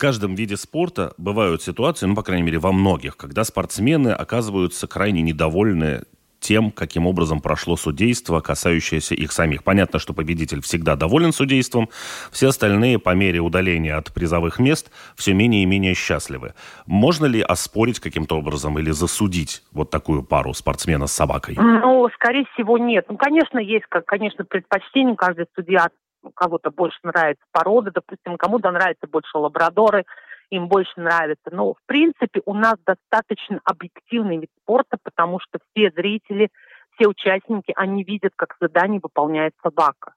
Каждом 0.00 0.34
виде 0.34 0.56
спорта 0.56 1.12
бывают 1.18 1.60
ситуации, 1.62 2.06
ну, 2.06 2.14
по 2.14 2.22
крайней 2.22 2.42
мере, 2.42 2.58
во 2.58 2.72
многих, 2.72 3.18
когда 3.18 3.44
спортсмены 3.44 4.08
оказываются 4.08 4.86
крайне 4.86 5.20
недовольны 5.20 6.04
тем, 6.38 6.70
каким 6.70 7.06
образом 7.06 7.42
прошло 7.42 7.76
судейство, 7.76 8.40
касающееся 8.40 9.14
их 9.14 9.30
самих. 9.30 9.62
Понятно, 9.62 9.98
что 9.98 10.14
победитель 10.14 10.62
всегда 10.62 10.96
доволен 10.96 11.34
судейством, 11.34 11.90
все 12.32 12.48
остальные 12.48 12.98
по 12.98 13.14
мере 13.14 13.40
удаления 13.40 13.94
от 13.94 14.10
призовых 14.14 14.58
мест 14.58 14.90
все 15.16 15.34
менее 15.34 15.64
и 15.64 15.66
менее 15.66 15.92
счастливы. 15.92 16.54
Можно 16.86 17.26
ли 17.26 17.42
оспорить 17.42 18.00
каким-то 18.00 18.38
образом 18.38 18.78
или 18.78 18.92
засудить 18.92 19.62
вот 19.70 19.90
такую 19.90 20.22
пару 20.22 20.54
спортсмена 20.54 21.08
с 21.08 21.12
собакой? 21.12 21.56
Ну, 21.58 22.08
скорее 22.14 22.46
всего, 22.54 22.78
нет. 22.78 23.04
Ну, 23.10 23.18
конечно, 23.18 23.58
есть, 23.58 23.84
конечно, 24.06 24.46
предпочтение. 24.46 25.14
Каждый 25.14 25.44
судья 25.54 25.88
кого-то 26.34 26.70
больше 26.70 26.98
нравится 27.02 27.44
порода, 27.52 27.90
допустим, 27.92 28.36
кому-то 28.36 28.70
нравятся 28.70 29.06
больше 29.06 29.38
лабрадоры, 29.38 30.04
им 30.50 30.68
больше 30.68 30.92
нравится. 30.96 31.50
Но, 31.50 31.74
в 31.74 31.78
принципе, 31.86 32.42
у 32.44 32.54
нас 32.54 32.74
достаточно 32.84 33.60
объективный 33.64 34.38
вид 34.38 34.50
спорта, 34.62 34.98
потому 35.02 35.38
что 35.40 35.58
все 35.70 35.90
зрители, 35.90 36.50
все 36.94 37.08
участники, 37.08 37.72
они 37.76 38.04
видят, 38.04 38.32
как 38.36 38.56
задание 38.60 39.00
выполняет 39.02 39.54
собака. 39.62 40.14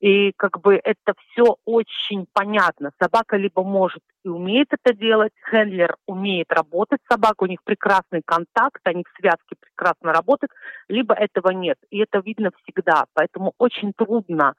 И 0.00 0.32
как 0.36 0.60
бы 0.60 0.80
это 0.82 1.14
все 1.18 1.56
очень 1.64 2.26
понятно. 2.32 2.92
Собака 3.02 3.36
либо 3.36 3.64
может 3.64 4.02
и 4.24 4.28
умеет 4.28 4.68
это 4.70 4.96
делать, 4.96 5.32
хендлер 5.50 5.96
умеет 6.06 6.52
работать 6.52 7.00
с 7.02 7.12
собакой, 7.12 7.48
у 7.48 7.50
них 7.50 7.64
прекрасный 7.64 8.22
контакт, 8.24 8.80
они 8.84 9.02
в 9.02 9.18
связке 9.18 9.56
прекрасно 9.58 10.12
работают, 10.12 10.52
либо 10.88 11.14
этого 11.14 11.50
нет. 11.50 11.78
И 11.90 11.98
это 11.98 12.20
видно 12.20 12.50
всегда. 12.62 13.06
Поэтому 13.14 13.54
очень 13.58 13.92
трудно 13.92 14.54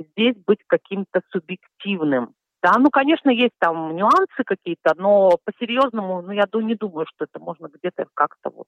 здесь 0.00 0.36
быть 0.46 0.60
каким-то 0.66 1.22
субъективным. 1.30 2.34
Да, 2.62 2.74
ну, 2.78 2.90
конечно, 2.90 3.30
есть 3.30 3.54
там 3.58 3.96
нюансы 3.96 4.44
какие-то, 4.44 4.94
но 4.96 5.38
по-серьезному, 5.44 6.20
ну, 6.20 6.32
я 6.32 6.44
не 6.52 6.74
думаю, 6.74 7.06
что 7.06 7.24
это 7.24 7.38
можно 7.38 7.68
где-то 7.68 8.06
как-то 8.14 8.50
вот 8.50 8.66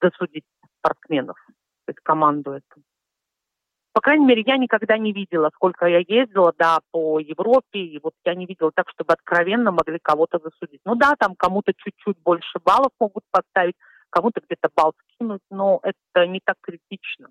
досудить 0.00 0.44
спортсменов, 0.78 1.36
то 1.46 1.90
есть 1.90 2.00
команду 2.00 2.52
эту. 2.52 2.82
По 3.92 4.00
крайней 4.00 4.26
мере, 4.26 4.42
я 4.46 4.56
никогда 4.56 4.98
не 4.98 5.12
видела, 5.12 5.50
сколько 5.54 5.86
я 5.86 5.98
ездила, 6.06 6.52
да, 6.58 6.80
по 6.90 7.20
Европе, 7.20 7.78
и 7.78 8.00
вот 8.02 8.14
я 8.24 8.34
не 8.34 8.44
видела 8.44 8.72
так, 8.74 8.90
чтобы 8.90 9.12
откровенно 9.12 9.70
могли 9.70 9.98
кого-то 10.00 10.38
засудить. 10.38 10.80
Ну 10.84 10.96
да, 10.96 11.14
там 11.16 11.36
кому-то 11.36 11.72
чуть-чуть 11.76 12.18
больше 12.24 12.58
баллов 12.64 12.90
могут 12.98 13.22
поставить, 13.30 13.76
кому-то 14.10 14.40
где-то 14.40 14.68
балл 14.74 14.94
скинуть, 15.02 15.42
но 15.50 15.80
это 15.82 16.26
не 16.26 16.40
так 16.44 16.56
критично. 16.60 17.28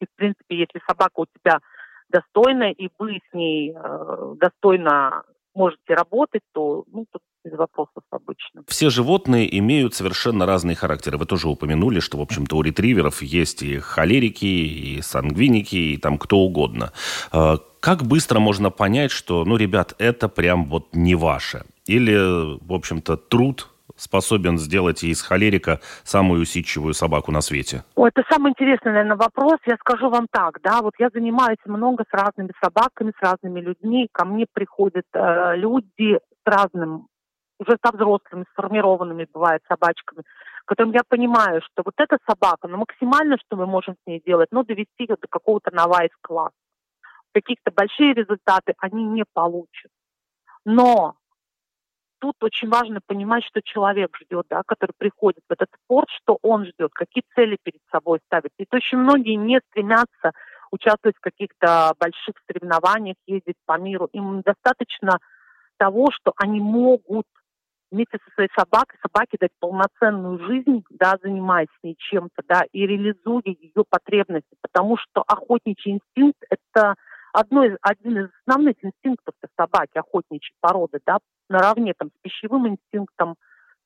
И, 0.00 0.04
в 0.04 0.14
принципе, 0.14 0.58
если 0.58 0.80
собака 0.86 1.20
у 1.20 1.26
тебя 1.26 1.60
достойно, 2.10 2.70
и 2.70 2.88
вы 2.98 3.20
с 3.30 3.34
ней 3.34 3.72
э, 3.74 4.34
достойно 4.40 5.22
можете 5.54 5.94
работать, 5.94 6.42
то 6.52 6.84
ну, 6.92 7.06
тут 7.10 7.22
без 7.44 7.56
вопросов 7.56 8.02
обычно. 8.10 8.62
Все 8.66 8.90
животные 8.90 9.58
имеют 9.58 9.94
совершенно 9.94 10.46
разные 10.46 10.76
характеры. 10.76 11.16
Вы 11.16 11.26
тоже 11.26 11.48
упомянули, 11.48 12.00
что, 12.00 12.18
в 12.18 12.20
общем-то, 12.20 12.56
у 12.56 12.62
ретриверов 12.62 13.22
есть 13.22 13.62
и 13.62 13.78
холерики, 13.78 14.44
и 14.44 15.00
сангвиники, 15.02 15.76
и 15.76 15.96
там 15.96 16.18
кто 16.18 16.38
угодно. 16.38 16.92
Э, 17.32 17.56
как 17.80 18.02
быстро 18.02 18.40
можно 18.40 18.70
понять, 18.70 19.10
что, 19.10 19.44
ну, 19.44 19.56
ребят, 19.56 19.94
это 19.98 20.28
прям 20.28 20.66
вот 20.66 20.94
не 20.94 21.14
ваше? 21.14 21.64
Или, 21.86 22.58
в 22.64 22.72
общем-то, 22.72 23.16
труд 23.16 23.68
способен 23.96 24.58
сделать 24.58 25.02
из 25.02 25.22
холерика 25.22 25.80
самую 26.04 26.42
усидчивую 26.42 26.94
собаку 26.94 27.32
на 27.32 27.40
свете? 27.40 27.84
О, 27.94 28.06
это 28.06 28.22
самый 28.30 28.50
интересный, 28.50 28.92
наверное, 28.92 29.16
вопрос. 29.16 29.58
Я 29.66 29.76
скажу 29.76 30.10
вам 30.10 30.26
так, 30.30 30.60
да, 30.62 30.82
вот 30.82 30.94
я 30.98 31.08
занимаюсь 31.12 31.58
много 31.64 32.04
с 32.08 32.12
разными 32.12 32.52
собаками, 32.62 33.12
с 33.18 33.22
разными 33.22 33.60
людьми. 33.60 34.08
Ко 34.12 34.24
мне 34.24 34.46
приходят 34.52 35.04
э, 35.12 35.56
люди 35.56 36.14
с 36.14 36.46
разным, 36.46 37.08
уже 37.58 37.76
со 37.84 37.92
взрослыми, 37.92 38.44
сформированными, 38.52 39.26
бывает, 39.32 39.62
собачками, 39.68 40.22
которым 40.66 40.92
я 40.92 41.02
понимаю, 41.08 41.62
что 41.62 41.82
вот 41.84 41.94
эта 41.98 42.18
собака, 42.28 42.68
ну, 42.68 42.76
максимально, 42.78 43.38
что 43.38 43.56
мы 43.56 43.66
можем 43.66 43.94
с 43.94 44.06
ней 44.06 44.20
делать, 44.24 44.48
ну, 44.50 44.64
довести 44.64 45.04
ее 45.04 45.16
до 45.20 45.28
какого-то 45.28 45.70
навайс-класса. 45.72 46.54
Каких-то 47.32 47.70
большие 47.70 48.14
результаты 48.14 48.74
они 48.78 49.04
не 49.04 49.24
получат. 49.32 49.90
Но 50.64 51.16
тут 52.26 52.42
очень 52.42 52.68
важно 52.68 53.00
понимать, 53.06 53.44
что 53.44 53.62
человек 53.62 54.16
ждет, 54.20 54.46
да, 54.50 54.62
который 54.66 54.92
приходит 54.96 55.42
в 55.48 55.52
этот 55.52 55.68
спорт, 55.84 56.08
что 56.10 56.38
он 56.42 56.64
ждет, 56.66 56.92
какие 56.92 57.22
цели 57.34 57.56
перед 57.62 57.80
собой 57.90 58.18
ставит. 58.26 58.50
Ведь 58.58 58.72
очень 58.72 58.98
многие 58.98 59.34
не 59.34 59.60
стремятся 59.70 60.32
участвовать 60.72 61.16
в 61.16 61.20
каких-то 61.20 61.92
больших 62.00 62.34
соревнованиях, 62.46 63.16
ездить 63.26 63.56
по 63.64 63.78
миру. 63.78 64.08
Им 64.12 64.42
достаточно 64.42 65.18
того, 65.78 66.08
что 66.10 66.32
они 66.36 66.60
могут 66.60 67.26
вместе 67.92 68.18
со 68.24 68.34
своей 68.34 68.50
собакой, 68.56 68.98
собаке 69.00 69.36
дать 69.38 69.52
полноценную 69.60 70.44
жизнь, 70.44 70.82
да, 70.90 71.14
занимаясь 71.22 71.68
с 71.78 71.84
ней 71.84 71.94
чем-то, 71.96 72.42
да, 72.48 72.62
и 72.72 72.86
реализуя 72.86 73.42
ее 73.44 73.84
потребности, 73.88 74.56
потому 74.60 74.96
что 74.96 75.22
охотничий 75.26 75.92
инстинкт– 75.92 76.42
это 76.50 76.96
одно 77.36 77.64
из, 77.64 77.76
один 77.82 78.18
из 78.18 78.30
основных 78.46 78.76
инстинктов 78.82 79.34
собаки, 79.58 79.98
охотничьей 79.98 80.56
породы, 80.60 81.00
да, 81.06 81.18
наравне 81.48 81.92
там, 81.96 82.08
с 82.08 82.22
пищевым 82.22 82.68
инстинктом, 82.68 83.36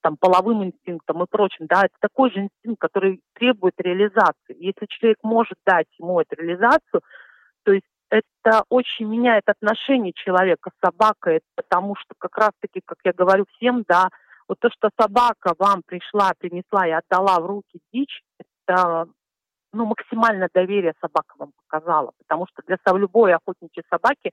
там, 0.03 0.17
половым 0.17 0.65
инстинктом 0.65 1.23
и 1.23 1.27
прочим, 1.29 1.67
да, 1.67 1.85
это 1.85 1.95
такой 2.01 2.31
же 2.31 2.41
инстинкт, 2.41 2.81
который 2.81 3.21
требует 3.35 3.75
реализации. 3.79 4.57
Если 4.57 4.87
человек 4.89 5.19
может 5.23 5.59
дать 5.67 5.89
ему 5.99 6.21
эту 6.21 6.37
реализацию, 6.37 7.03
то 7.65 7.73
есть 7.73 7.87
это 8.09 8.65
очень 8.69 9.07
меняет 9.07 9.45
отношение 9.47 10.13
человека 10.15 10.71
с 10.71 10.87
собакой, 10.87 11.41
потому 11.57 11.97
что 11.97 12.15
как 12.19 12.37
раз-таки, 12.39 12.81
как 12.85 12.99
я 13.05 13.13
говорю 13.13 13.45
всем, 13.57 13.85
да, 13.89 14.09
Вот 14.51 14.59
то, 14.59 14.69
что 14.69 14.91
собака 15.01 15.55
вам 15.61 15.83
пришла, 15.87 16.33
принесла 16.37 16.85
и 16.85 16.91
отдала 16.91 17.39
в 17.39 17.47
руки 17.47 17.79
дичь, 17.93 18.21
это 18.41 19.07
ну, 19.73 19.87
максимальное 19.87 20.49
доверие 20.53 20.95
собака 21.01 21.35
вам 21.39 21.53
показала. 21.67 22.13
Потому 22.19 22.47
что 22.49 22.63
для 22.67 22.77
любой 22.97 23.35
охотничьей 23.35 23.85
собаки 23.91 24.33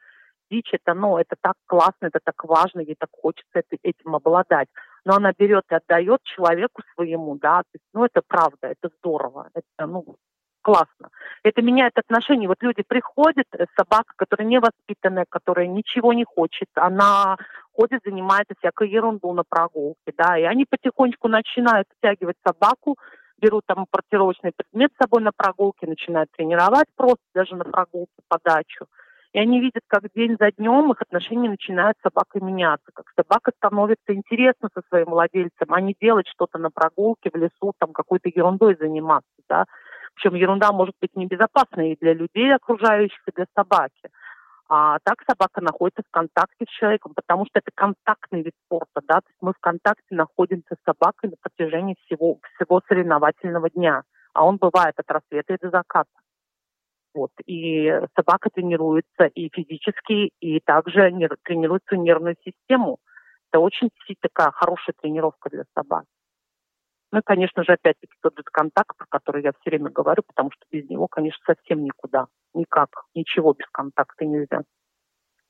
дичь 0.50 0.74
это, 0.74 0.94
ну, 0.94 1.18
это 1.18 1.36
так 1.42 1.56
классно, 1.66 2.08
это 2.08 2.20
так 2.24 2.44
важно, 2.44 2.80
ей 2.80 2.96
так 2.98 3.10
хочется 3.12 3.62
этим 3.84 4.16
обладать. 4.16 4.68
Но 5.06 5.16
она 5.16 5.32
берет 5.38 5.66
и 5.72 5.76
отдает 5.76 6.22
человеку 6.24 6.82
своему, 6.96 7.36
да, 7.36 7.60
то 7.60 7.70
есть, 7.74 7.86
ну, 7.94 8.06
это 8.06 8.22
правда, 8.28 8.68
это 8.68 8.90
здорово, 9.00 9.50
это, 9.54 9.86
ну, 9.86 10.16
классно. 10.62 11.10
Это 11.44 11.62
меняет 11.62 11.98
отношения. 11.98 12.48
Вот 12.48 12.62
люди 12.62 12.84
приходят, 12.86 13.46
э, 13.54 13.66
собака, 13.78 14.14
которая 14.18 14.48
невоспитанная, 14.48 15.26
которая 15.30 15.68
ничего 15.68 16.12
не 16.12 16.26
хочет, 16.26 16.68
она 16.76 17.38
ходит, 17.72 18.02
занимается 18.04 18.54
всякой 18.60 18.90
ерундой 18.90 19.34
на 19.34 19.44
прогулке, 19.48 20.12
да, 20.18 20.38
и 20.38 20.44
они 20.44 20.66
потихонечку 20.66 21.30
начинают 21.30 21.88
втягивать 21.98 22.36
собаку, 22.46 22.98
берут 23.40 23.66
там 23.66 23.86
портировочный 23.90 24.52
предмет 24.56 24.92
с 24.94 25.04
собой 25.04 25.22
на 25.22 25.32
прогулке, 25.32 25.88
начинают 25.88 26.30
тренировать 26.32 26.88
просто 26.96 27.24
даже 27.34 27.56
на 27.56 27.64
прогулке 27.64 28.22
подачу. 28.28 28.86
И 29.34 29.40
они 29.40 29.60
видят, 29.60 29.84
как 29.88 30.04
день 30.16 30.36
за 30.40 30.52
днем 30.52 30.92
их 30.92 31.02
отношения 31.02 31.50
начинают 31.50 31.98
с 32.00 32.02
собакой 32.02 32.42
меняться, 32.42 32.92
как 32.94 33.06
собака 33.16 33.52
становится 33.58 34.14
интересна 34.14 34.70
со 34.74 34.82
своим 34.88 35.08
владельцем, 35.08 35.68
а 35.70 35.82
не 35.82 35.96
делать 36.00 36.28
что-то 36.28 36.58
на 36.58 36.72
прогулке 36.72 37.30
в 37.32 37.36
лесу, 37.36 37.74
там 37.78 37.94
какой-то 37.94 38.30
ерундой 38.30 38.76
заниматься, 38.80 39.30
да. 39.50 39.66
Причем 40.16 40.36
ерунда 40.36 40.72
может 40.72 40.96
быть 41.00 41.16
небезопасной 41.16 41.92
и 41.92 41.98
для 42.00 42.14
людей 42.14 42.54
окружающих, 42.56 43.20
и 43.28 43.32
для 43.36 43.46
собаки. 43.56 44.10
А 44.70 45.00
так 45.04 45.24
собака 45.26 45.62
находится 45.62 46.04
в 46.04 46.12
контакте 46.12 46.66
с 46.66 46.72
человеком, 46.78 47.14
потому 47.16 47.46
что 47.46 47.60
это 47.60 47.72
контактный 47.74 48.42
вид 48.42 48.54
спорта, 48.66 49.02
да, 49.08 49.22
то 49.22 49.28
есть 49.30 49.42
мы 49.42 49.54
в 49.54 49.60
контакте 49.60 50.14
находимся 50.14 50.76
с 50.76 50.84
собакой 50.84 51.30
на 51.30 51.38
протяжении 51.42 51.96
всего, 52.06 52.40
всего 52.56 52.82
соревновательного 52.88 53.70
дня, 53.70 54.04
а 54.34 54.46
он 54.46 54.58
бывает 54.58 54.96
от 54.98 55.10
рассвета 55.10 55.54
и 55.54 55.58
до 55.58 55.70
заката. 55.70 56.10
Вот. 57.14 57.32
И 57.46 57.90
собака 58.16 58.50
тренируется 58.54 59.26
и 59.34 59.50
физически, 59.50 60.32
и 60.42 60.60
также 60.60 61.10
тренирует 61.44 61.84
нервную 61.92 62.36
систему. 62.44 63.00
Это 63.50 63.60
очень 63.60 63.90
такая 64.22 64.52
хорошая 64.52 64.94
тренировка 65.02 65.50
для 65.50 65.64
собак. 65.74 66.04
Ну 67.12 67.20
и, 67.20 67.22
конечно 67.24 67.64
же, 67.64 67.74
опять-таки 67.74 68.14
тот 68.22 68.34
же 68.38 68.44
контакт, 68.44 68.96
про 68.98 69.06
который 69.10 69.44
я 69.44 69.52
все 69.52 69.70
время 69.70 69.90
говорю, 69.90 70.24
потому 70.28 70.52
что 70.52 70.66
без 70.72 70.90
него, 70.90 71.08
конечно, 71.08 71.40
совсем 71.46 71.84
никуда, 71.84 72.28
никак, 72.54 72.90
ничего 73.16 73.54
без 73.54 73.68
контакта 73.72 74.26
нельзя. 74.26 74.64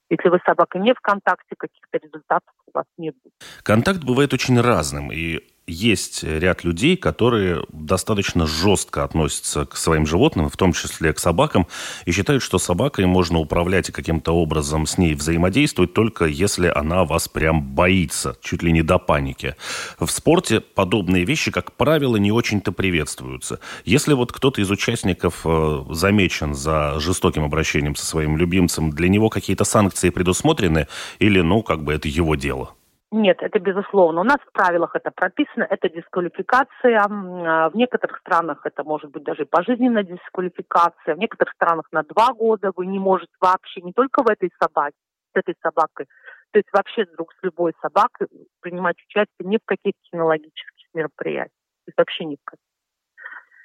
Если 0.09 0.29
вы 0.29 0.37
с 0.37 0.75
не 0.75 0.93
в 0.93 1.01
контакте, 1.01 1.55
каких-то 1.57 1.97
результатов 1.97 2.53
у 2.67 2.71
вас 2.73 2.85
не 2.97 3.11
будет. 3.11 3.33
Контакт 3.63 4.03
бывает 4.03 4.33
очень 4.33 4.59
разным, 4.61 5.11
и 5.11 5.39
есть 5.67 6.23
ряд 6.23 6.63
людей, 6.63 6.95
которые 6.95 7.63
достаточно 7.71 8.47
жестко 8.47 9.03
относятся 9.03 9.65
к 9.65 9.75
своим 9.75 10.05
животным, 10.07 10.49
в 10.49 10.55
том 10.55 10.71
числе 10.71 11.11
к 11.11 11.19
собакам, 11.19 11.67
и 12.05 12.11
считают, 12.11 12.41
что 12.41 12.57
собакой 12.57 13.05
можно 13.05 13.39
управлять 13.39 13.89
и 13.89 13.91
каким-то 13.91 14.31
образом 14.31 14.87
с 14.87 14.97
ней 14.97 15.13
взаимодействовать 15.13 15.93
только 15.93 16.25
если 16.25 16.71
она 16.73 17.03
вас 17.03 17.27
прям 17.27 17.61
боится, 17.61 18.37
чуть 18.41 18.63
ли 18.63 18.71
не 18.71 18.81
до 18.81 18.97
паники. 18.97 19.55
В 19.99 20.09
спорте 20.09 20.61
подобные 20.61 21.25
вещи, 21.25 21.51
как 21.51 21.73
правило, 21.73 22.15
не 22.15 22.31
очень-то 22.31 22.71
приветствуются. 22.71 23.59
Если 23.83 24.13
вот 24.13 24.31
кто-то 24.31 24.61
из 24.61 24.71
участников 24.71 25.41
э, 25.43 25.83
замечен 25.89 26.53
за 26.53 26.99
жестоким 26.99 27.43
обращением 27.43 27.95
со 27.95 28.05
своим 28.05 28.37
любимцем, 28.37 28.91
для 28.91 29.09
него 29.09 29.29
какие-то 29.29 29.65
санкции 29.65 30.11
предусмотрены 30.11 30.87
или, 31.19 31.41
ну, 31.41 31.61
как 31.61 31.83
бы 31.83 31.93
это 31.93 32.07
его 32.07 32.35
дело? 32.35 32.76
Нет, 33.11 33.41
это 33.41 33.59
безусловно. 33.59 34.19
У 34.21 34.23
нас 34.25 34.37
в 34.45 34.51
правилах 34.51 34.93
это 34.93 35.11
прописано, 35.11 35.63
это 35.63 35.89
дисквалификация. 35.89 36.99
А, 36.99 37.69
в 37.69 37.75
некоторых 37.75 38.17
странах 38.19 38.65
это 38.65 38.83
может 38.83 39.11
быть 39.11 39.23
даже 39.23 39.45
пожизненная 39.45 40.03
дисквалификация. 40.03 41.15
В 41.15 41.17
некоторых 41.17 41.53
странах 41.53 41.87
на 41.91 42.03
два 42.03 42.33
года 42.33 42.71
вы 42.75 42.85
не 42.85 42.99
можете 42.99 43.31
вообще, 43.39 43.81
не 43.81 43.93
только 43.93 44.23
в 44.23 44.29
этой 44.29 44.51
собаке, 44.61 44.97
с 45.33 45.37
этой 45.37 45.55
собакой, 45.63 46.07
то 46.51 46.59
есть 46.59 46.67
вообще 46.73 47.05
вдруг 47.05 47.31
с 47.33 47.43
любой 47.43 47.73
собакой 47.81 48.27
принимать 48.59 48.97
участие 49.07 49.47
ни 49.47 49.57
в 49.57 49.65
каких 49.65 49.93
кинологических 50.11 50.87
мероприятиях. 50.93 51.51
То 51.85 51.89
есть 51.89 51.97
вообще 51.97 52.25
ни 52.25 52.35
в 52.35 52.43
каких. 52.43 52.65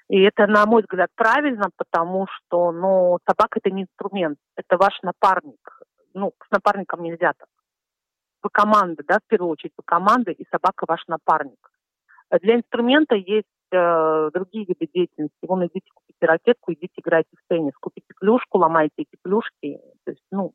И 0.09 0.21
это, 0.21 0.47
на 0.47 0.67
мой 0.67 0.83
взгляд, 0.83 1.11
правильно, 1.17 1.69
потому 1.77 2.29
что 2.29 2.71
ну, 2.71 3.19
собака– 3.27 3.59
это 3.63 3.75
не 3.75 3.83
инструмент, 3.83 4.39
это 4.57 4.77
ваш 4.77 5.01
напарник. 5.03 5.81
Ну, 6.15 6.33
с 6.47 6.51
напарником 6.53 7.03
нельзя 7.03 7.33
так 7.37 7.49
вы 8.43 8.51
команда, 8.51 9.03
да, 9.07 9.19
в 9.19 9.29
первую 9.29 9.51
очередь 9.51 9.73
вы 9.77 9.83
команда, 9.85 10.31
и 10.31 10.45
собака 10.51 10.85
ваш 10.89 11.07
напарник. 11.07 11.71
Для 12.41 12.57
инструмента 12.57 13.15
есть 13.15 13.47
э, 13.73 14.31
другие 14.33 14.65
виды 14.65 14.89
деятельности. 14.93 15.39
Вон 15.43 15.67
идите 15.67 15.91
купите 15.95 16.27
ракетку, 16.27 16.73
идите 16.73 16.93
играйте 16.97 17.31
в 17.37 17.49
теннис, 17.49 17.75
купите 17.79 18.07
клюшку, 18.17 18.59
ломайте 18.59 18.95
эти 18.99 19.19
клюшки. 19.23 19.81
То 20.05 20.11
есть, 20.13 20.23
ну, 20.31 20.53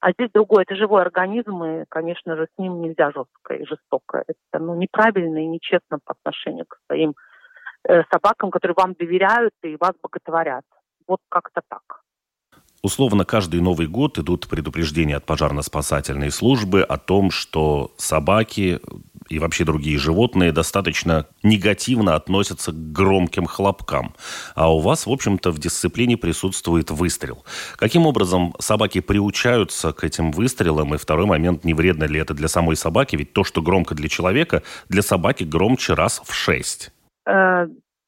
а 0.00 0.12
здесь 0.12 0.30
другой, 0.32 0.62
это 0.62 0.76
живой 0.76 1.02
организм, 1.02 1.62
и, 1.62 1.84
конечно 1.88 2.36
же, 2.36 2.46
с 2.46 2.58
ним 2.58 2.80
нельзя 2.80 3.10
жестко 3.12 3.54
и 3.54 3.66
жестоко. 3.66 4.24
Это 4.26 4.58
ну, 4.58 4.74
неправильно 4.74 5.38
и 5.38 5.46
нечестно 5.46 5.98
по 6.04 6.12
отношению 6.12 6.66
к 6.66 6.78
своим 6.86 7.14
э, 7.88 8.02
собакам, 8.10 8.50
которые 8.50 8.74
вам 8.76 8.94
доверяют 8.94 9.52
и 9.62 9.76
вас 9.76 9.92
боготворят. 10.02 10.64
Вот 11.06 11.20
как-то 11.28 11.60
так. 11.68 12.02
Условно, 12.82 13.26
каждый 13.26 13.60
Новый 13.60 13.86
год 13.86 14.18
идут 14.18 14.48
предупреждения 14.48 15.16
от 15.16 15.26
пожарно-спасательной 15.26 16.30
службы 16.30 16.82
о 16.82 16.96
том, 16.96 17.30
что 17.30 17.92
собаки 17.98 18.80
и 19.28 19.38
вообще 19.38 19.64
другие 19.64 19.98
животные 19.98 20.50
достаточно 20.50 21.26
негативно 21.42 22.14
относятся 22.14 22.72
к 22.72 22.92
громким 22.92 23.46
хлопкам. 23.46 24.14
А 24.54 24.72
у 24.72 24.80
вас, 24.80 25.06
в 25.06 25.10
общем-то, 25.10 25.50
в 25.50 25.58
дисциплине 25.58 26.16
присутствует 26.16 26.90
выстрел. 26.90 27.44
Каким 27.76 28.06
образом 28.06 28.54
собаки 28.58 29.00
приучаются 29.00 29.92
к 29.92 30.02
этим 30.02 30.32
выстрелам? 30.32 30.94
И 30.94 30.98
второй 30.98 31.26
момент, 31.26 31.64
не 31.64 31.74
вредно 31.74 32.04
ли 32.04 32.18
это 32.18 32.32
для 32.32 32.48
самой 32.48 32.76
собаки? 32.76 33.14
Ведь 33.14 33.32
то, 33.34 33.44
что 33.44 33.60
громко 33.62 33.94
для 33.94 34.08
человека, 34.08 34.62
для 34.88 35.02
собаки 35.02 35.44
громче 35.44 35.94
раз 35.94 36.22
в 36.24 36.34
шесть. 36.34 36.92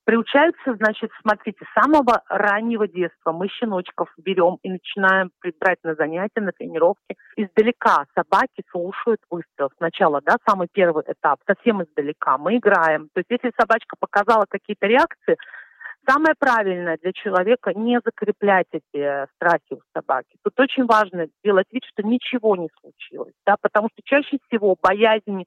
Приучаются, 0.05 0.75
значит, 0.75 1.11
смотрите, 1.21 1.65
с 1.65 1.81
самого 1.81 2.23
раннего 2.29 2.89
детства 2.89 3.31
мы 3.31 3.49
щеночков 3.49 4.09
берем 4.19 4.59
и 4.63 4.71
начинаем 4.71 5.31
брать 5.61 5.79
на 5.85 5.95
занятия, 5.95 6.41
на 6.41 6.51
тренировки. 6.51 7.17
Издалека 7.37 8.07
собаки 8.15 8.65
слушают 8.71 9.21
выстрел. 9.31 9.71
Сначала, 9.77 10.21
да, 10.21 10.37
самый 10.49 10.67
первый 10.73 11.05
этап, 11.07 11.39
совсем 11.47 11.83
издалека. 11.85 12.37
Мы 12.37 12.57
играем. 12.57 13.11
То 13.15 13.21
есть 13.21 13.31
если 13.31 13.53
собачка 13.57 13.97
показала 13.99 14.45
какие-то 14.49 14.87
реакции, 14.87 15.37
Самое 16.05 16.35
правильное 16.37 16.99
для 17.01 17.13
человека 17.13 17.73
не 17.75 18.01
закреплять 18.05 18.67
эти 18.73 19.29
страхи 19.37 19.71
у 19.71 19.83
собаки. 19.95 20.37
Тут 20.43 20.59
очень 20.59 20.85
важно 20.85 21.29
сделать 21.39 21.69
вид, 21.71 21.85
что 21.85 22.03
ничего 22.03 22.57
не 22.57 22.69
случилось, 22.81 23.35
да, 23.47 23.55
потому 23.61 23.89
что 23.93 24.03
чаще 24.05 24.39
всего 24.49 24.77
боязнь 24.83 25.45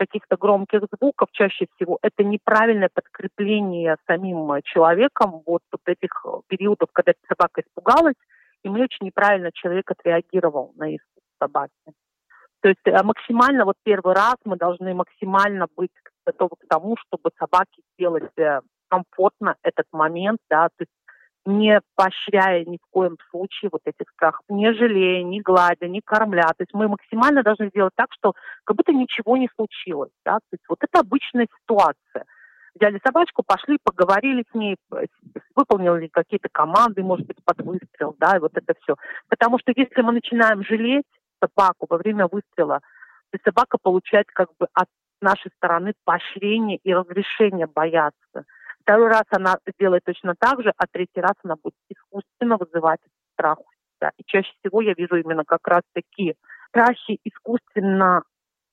каких-то 0.00 0.38
громких 0.38 0.80
звуков 0.98 1.28
чаще 1.32 1.66
всего 1.74 1.98
это 2.00 2.24
неправильное 2.24 2.88
подкрепление 2.92 3.96
самим 4.06 4.50
человеком 4.64 5.42
вот, 5.44 5.60
вот 5.70 5.82
этих 5.84 6.24
периодов, 6.48 6.88
когда 6.92 7.12
собака 7.28 7.60
испугалась, 7.60 8.16
и 8.64 8.70
мы 8.70 8.84
очень 8.84 9.04
неправильно 9.04 9.50
человек 9.52 9.90
отреагировал 9.90 10.72
на 10.76 10.96
испуг 10.96 11.22
собаки. 11.38 11.92
То 12.62 12.70
есть 12.70 12.80
э, 12.86 13.02
максимально 13.02 13.66
вот 13.66 13.76
первый 13.82 14.14
раз 14.14 14.36
мы 14.46 14.56
должны 14.56 14.94
максимально 14.94 15.66
быть 15.76 15.92
готовы 16.24 16.56
к 16.58 16.66
тому, 16.66 16.96
чтобы 16.96 17.30
собаке 17.38 17.82
сделать 17.94 18.32
э, 18.38 18.60
комфортно 18.88 19.56
этот 19.62 19.86
момент, 19.92 20.38
да, 20.48 20.68
то 20.68 20.80
есть 20.80 20.92
не 21.46 21.80
поощряя 21.96 22.64
ни 22.64 22.76
в 22.76 22.90
коем 22.90 23.16
случае 23.30 23.70
вот 23.72 23.82
этих 23.84 24.08
страхов, 24.10 24.44
не 24.48 24.72
жалея, 24.74 25.22
не 25.24 25.40
гладя, 25.40 25.88
не 25.88 26.00
кормля. 26.00 26.48
То 26.48 26.60
есть 26.62 26.74
мы 26.74 26.88
максимально 26.88 27.42
должны 27.42 27.68
сделать 27.68 27.94
так, 27.96 28.08
что 28.12 28.34
как 28.64 28.76
будто 28.76 28.92
ничего 28.92 29.36
не 29.36 29.48
случилось. 29.56 30.12
Да? 30.24 30.38
То 30.38 30.52
есть 30.52 30.64
вот 30.68 30.78
это 30.82 31.00
обычная 31.00 31.48
ситуация. 31.62 32.26
Взяли 32.74 33.00
собачку, 33.04 33.42
пошли, 33.42 33.78
поговорили 33.82 34.44
с 34.50 34.54
ней, 34.54 34.76
выполнили 35.56 36.06
какие-то 36.06 36.48
команды, 36.52 37.02
может 37.02 37.26
быть, 37.26 37.38
под 37.44 37.60
выстрел, 37.62 38.14
да, 38.20 38.36
и 38.36 38.38
вот 38.38 38.52
это 38.54 38.74
все. 38.80 38.94
Потому 39.28 39.58
что 39.58 39.72
если 39.74 40.02
мы 40.02 40.12
начинаем 40.12 40.62
жалеть 40.62 41.04
собаку 41.40 41.86
во 41.88 41.96
время 41.96 42.28
выстрела, 42.28 42.80
то 43.32 43.38
собака 43.44 43.76
получает 43.82 44.26
как 44.28 44.50
бы 44.58 44.68
от 44.72 44.86
нашей 45.20 45.50
стороны 45.56 45.94
поощрение 46.04 46.78
и 46.82 46.94
разрешение 46.94 47.66
бояться. 47.66 48.44
Второй 48.82 49.08
раз 49.08 49.24
она 49.30 49.56
сделает 49.66 50.04
точно 50.04 50.34
так 50.38 50.62
же, 50.62 50.72
а 50.76 50.86
третий 50.90 51.20
раз 51.20 51.34
она 51.44 51.56
будет 51.62 51.74
искусственно 51.88 52.56
вызывать 52.56 53.00
страх 53.34 53.58
у 53.60 53.70
себя. 53.98 54.10
И 54.18 54.22
чаще 54.26 54.50
всего 54.60 54.80
я 54.80 54.94
вижу 54.94 55.16
именно 55.16 55.44
как 55.44 55.66
раз 55.66 55.82
такие 55.92 56.34
страхи 56.68 57.18
искусственно 57.24 58.22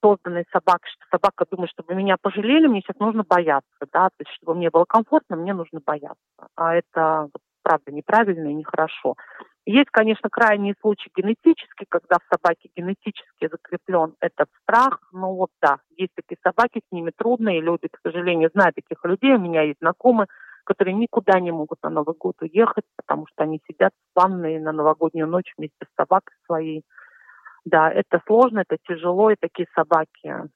созданной 0.01 0.45
собакой, 0.51 0.89
что 0.91 1.05
собака 1.17 1.45
думает, 1.49 1.71
чтобы 1.71 1.95
меня 1.95 2.17
пожалели, 2.21 2.67
мне 2.67 2.81
сейчас 2.81 2.99
нужно 2.99 3.23
бояться, 3.23 3.85
да, 3.91 4.09
то 4.09 4.15
есть 4.19 4.31
чтобы 4.35 4.55
мне 4.55 4.69
было 4.69 4.85
комфортно, 4.85 5.35
мне 5.35 5.53
нужно 5.53 5.81
бояться. 5.83 6.15
А 6.55 6.75
это 6.75 7.29
правда 7.67 7.91
неправильно 7.91 8.47
и 8.47 8.53
нехорошо. 8.53 9.15
Есть, 9.65 9.89
конечно, 9.91 10.29
крайние 10.29 10.73
случаи 10.79 11.11
генетические, 11.13 11.85
когда 11.89 12.15
в 12.15 12.33
собаке 12.33 12.69
генетически 12.73 13.49
закреплен 13.51 14.15
этот 14.21 14.47
страх. 14.61 14.99
Ну 15.11 15.33
вот 15.35 15.49
да, 15.61 15.79
есть 15.97 16.13
такие 16.15 16.37
собаки, 16.41 16.79
с 16.79 16.91
ними 16.93 17.11
трудно, 17.13 17.49
и 17.49 17.59
люди, 17.59 17.89
к 17.91 17.99
сожалению, 18.01 18.49
знают 18.53 18.75
таких 18.75 19.03
людей. 19.03 19.33
У 19.33 19.39
меня 19.39 19.63
есть 19.63 19.79
знакомые, 19.81 20.27
которые 20.63 20.93
никуда 20.93 21.41
не 21.41 21.51
могут 21.51 21.83
на 21.83 21.89
Новый 21.89 22.15
год 22.17 22.35
уехать, 22.39 22.85
потому 22.95 23.27
что 23.27 23.43
они 23.43 23.59
сидят 23.69 23.91
в 23.91 24.21
ванной 24.21 24.59
на 24.59 24.71
новогоднюю 24.71 25.27
ночь 25.27 25.53
вместе 25.57 25.85
с 25.85 25.95
собакой 25.97 26.35
своей. 26.45 26.83
Да, 27.65 27.91
это 27.91 28.21
сложно, 28.25 28.63
это 28.65 28.77
тяжело, 28.87 29.31
и 29.31 29.35
такие 29.37 29.67
собаки 29.75 30.49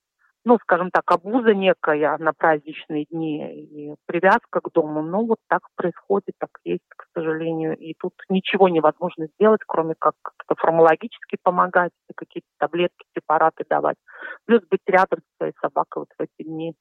ну, 0.44 0.58
скажем 0.64 0.90
так, 0.92 1.04
обуза 1.12 1.54
некая 1.54 2.18
на 2.18 2.34
праздничные 2.34 3.06
дни 3.06 3.64
и 3.64 3.96
привязка 4.08 4.60
к 4.62 4.72
дому. 4.72 5.02
Ну, 5.04 5.28
вот 5.28 5.38
так 5.48 5.62
происходит, 5.76 6.34
так 6.40 6.50
есть, 6.64 6.88
к 6.96 7.06
сожалению. 7.14 7.78
И 7.78 7.94
тут 8.00 8.14
ничего 8.30 8.68
невозможно 8.68 9.28
сделать, 9.36 9.62
кроме 9.68 9.94
как 10.00 10.16
как-то 10.24 10.56
формологически 10.56 11.38
помогать, 11.44 11.92
какие-то 12.16 12.48
таблетки, 12.58 13.06
препараты 13.14 13.66
давать. 13.70 13.98
Плюс 14.46 14.62
быть 14.70 14.82
рядом 14.88 15.20
с 15.20 15.38
своей 15.38 15.54
собакой 15.62 16.02
вот 16.04 16.10
в 16.18 16.22
эти 16.22 16.48
дни. 16.48 16.74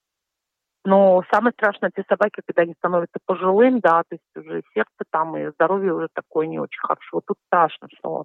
Но 0.84 1.22
самое 1.30 1.52
страшное, 1.52 1.90
те 1.94 2.02
собаки, 2.08 2.40
когда 2.46 2.62
они 2.62 2.72
становятся 2.78 3.18
пожилым, 3.26 3.80
да, 3.80 4.02
то 4.08 4.14
есть 4.14 4.24
уже 4.34 4.62
сердце 4.72 5.04
там 5.10 5.36
и 5.36 5.50
здоровье 5.50 5.92
уже 5.92 6.08
такое 6.14 6.46
не 6.46 6.58
очень 6.58 6.80
хорошо. 6.80 7.20
Тут 7.26 7.36
страшно, 7.48 7.88
что 7.98 8.24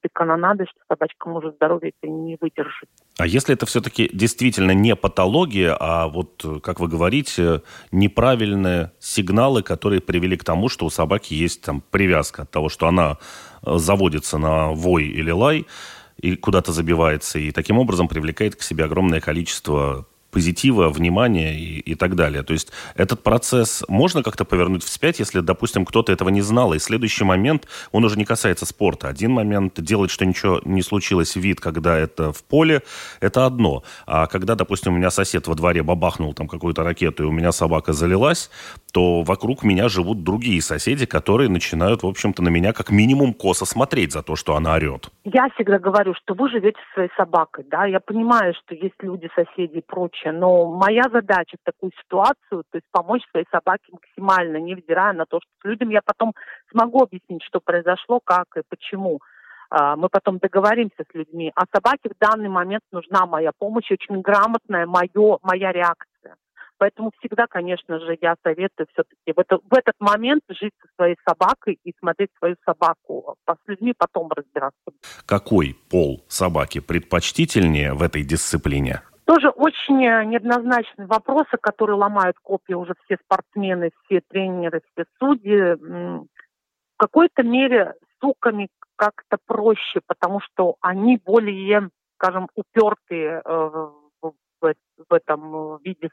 при 0.00 0.08
канонаде, 0.12 0.64
что 0.64 0.78
собачка 0.88 1.28
может 1.28 1.54
здоровье 1.56 1.92
это 2.00 2.10
не 2.10 2.36
выдержать. 2.40 2.88
А 3.18 3.26
если 3.26 3.54
это 3.54 3.66
все-таки 3.66 4.08
действительно 4.12 4.72
не 4.72 4.94
патология, 4.96 5.76
а 5.78 6.08
вот, 6.08 6.44
как 6.62 6.80
вы 6.80 6.88
говорите, 6.88 7.62
неправильные 7.92 8.92
сигналы, 9.00 9.62
которые 9.62 10.00
привели 10.00 10.36
к 10.36 10.44
тому, 10.44 10.68
что 10.68 10.86
у 10.86 10.90
собаки 10.90 11.34
есть 11.34 11.62
там 11.62 11.82
привязка 11.90 12.42
от 12.42 12.50
того, 12.50 12.68
что 12.68 12.86
она 12.86 13.18
э, 13.64 13.76
заводится 13.76 14.38
на 14.38 14.68
вой 14.68 15.04
или 15.04 15.30
лай, 15.30 15.66
и 16.16 16.36
куда-то 16.36 16.72
забивается, 16.72 17.38
и 17.38 17.52
таким 17.52 17.78
образом 17.78 18.08
привлекает 18.08 18.56
к 18.56 18.62
себе 18.62 18.84
огромное 18.84 19.20
количество 19.20 20.06
позитива, 20.30 20.88
внимания 20.90 21.54
и, 21.54 21.78
и 21.80 21.94
так 21.94 22.14
далее. 22.14 22.42
То 22.42 22.52
есть 22.52 22.72
этот 22.94 23.22
процесс 23.22 23.84
можно 23.88 24.22
как-то 24.22 24.44
повернуть 24.44 24.84
вспять, 24.84 25.18
если, 25.18 25.40
допустим, 25.40 25.84
кто-то 25.84 26.12
этого 26.12 26.28
не 26.28 26.42
знал, 26.42 26.74
и 26.74 26.78
следующий 26.78 27.24
момент, 27.24 27.66
он 27.92 28.04
уже 28.04 28.18
не 28.18 28.24
касается 28.24 28.66
спорта. 28.66 29.08
Один 29.08 29.32
момент 29.32 29.80
делать, 29.80 30.10
что 30.10 30.26
ничего 30.26 30.60
не 30.64 30.82
случилось, 30.82 31.36
вид, 31.36 31.60
когда 31.60 31.96
это 31.96 32.32
в 32.32 32.44
поле, 32.44 32.82
это 33.20 33.46
одно. 33.46 33.82
А 34.06 34.26
когда, 34.26 34.54
допустим, 34.54 34.94
у 34.94 34.96
меня 34.96 35.10
сосед 35.10 35.46
во 35.46 35.54
дворе 35.54 35.82
бабахнул 35.82 36.34
там 36.34 36.46
какую-то 36.48 36.84
ракету, 36.84 37.24
и 37.24 37.26
у 37.26 37.32
меня 37.32 37.52
собака 37.52 37.92
залилась, 37.92 38.50
то 38.92 39.22
вокруг 39.22 39.62
меня 39.62 39.88
живут 39.88 40.24
другие 40.24 40.60
соседи, 40.62 41.06
которые 41.06 41.48
начинают, 41.48 42.02
в 42.02 42.06
общем-то, 42.06 42.42
на 42.42 42.48
меня 42.48 42.72
как 42.72 42.90
минимум 42.90 43.32
косо 43.32 43.64
смотреть 43.64 44.12
за 44.12 44.22
то, 44.22 44.36
что 44.36 44.56
она 44.56 44.74
орет. 44.74 45.10
Я 45.24 45.48
всегда 45.54 45.78
говорю, 45.78 46.14
что 46.14 46.34
вы 46.34 46.50
живете 46.50 46.78
со 46.88 46.94
своей 46.94 47.10
собакой, 47.16 47.64
да, 47.70 47.86
я 47.86 48.00
понимаю, 48.00 48.54
что 48.54 48.74
есть 48.74 48.94
люди, 49.00 49.28
соседи 49.34 49.78
и 49.78 49.80
прочее, 49.80 50.17
но 50.26 50.66
моя 50.66 51.04
задача 51.12 51.56
в 51.60 51.64
такую 51.64 51.92
ситуацию, 52.02 52.64
то 52.70 52.76
есть 52.76 52.86
помочь 52.90 53.22
своей 53.30 53.46
собаке 53.50 53.84
максимально, 53.92 54.58
невзирая 54.58 55.12
на 55.12 55.26
то, 55.26 55.40
что 55.40 55.50
с 55.62 55.64
людям 55.64 55.90
я 55.90 56.00
потом 56.04 56.34
смогу 56.70 57.02
объяснить, 57.02 57.42
что 57.42 57.60
произошло, 57.60 58.20
как 58.24 58.46
и 58.56 58.62
почему. 58.68 59.20
А, 59.70 59.96
мы 59.96 60.08
потом 60.08 60.38
договоримся 60.38 61.04
с 61.10 61.14
людьми. 61.14 61.52
А 61.54 61.64
собаке 61.72 62.08
в 62.08 62.18
данный 62.18 62.48
момент 62.48 62.82
нужна 62.90 63.26
моя 63.26 63.50
помощь, 63.56 63.90
очень 63.90 64.20
грамотная 64.20 64.86
моё, 64.86 65.38
моя 65.42 65.72
реакция. 65.72 66.36
Поэтому 66.78 67.10
всегда, 67.18 67.46
конечно 67.48 67.98
же, 67.98 68.16
я 68.20 68.36
советую 68.44 68.86
все-таки 68.92 69.32
в, 69.34 69.38
это, 69.38 69.58
в 69.58 69.74
этот 69.74 69.94
момент 69.98 70.42
жить 70.48 70.72
со 70.80 70.88
своей 70.94 71.16
собакой 71.28 71.78
и 71.84 71.92
смотреть 71.98 72.30
свою 72.38 72.54
собаку. 72.64 73.34
А 73.46 73.54
с 73.54 73.58
людьми 73.66 73.94
потом 73.98 74.30
разбираться. 74.30 74.78
Какой 75.26 75.76
пол 75.90 76.24
собаки 76.28 76.78
предпочтительнее 76.80 77.94
в 77.94 78.02
этой 78.02 78.22
дисциплине? 78.22 79.02
Тоже 79.28 79.50
очень 79.50 79.98
неоднозначные 79.98 81.06
вопросы, 81.06 81.58
которые 81.60 81.96
ломают 81.96 82.38
копии 82.38 82.72
уже 82.72 82.94
все 83.04 83.18
спортсмены, 83.22 83.90
все 84.04 84.22
тренеры, 84.26 84.80
все 84.90 85.04
судьи. 85.18 85.74
В 85.74 86.26
какой-то 86.96 87.42
мере 87.42 87.92
суками 88.22 88.70
как-то 88.96 89.36
проще, 89.44 90.00
потому 90.06 90.40
что 90.40 90.76
они 90.80 91.20
более, 91.22 91.90
скажем, 92.14 92.48
упертые 92.54 93.42
э, 93.44 93.90
в, 94.62 94.74
этом 95.10 95.76
виде 95.84 96.08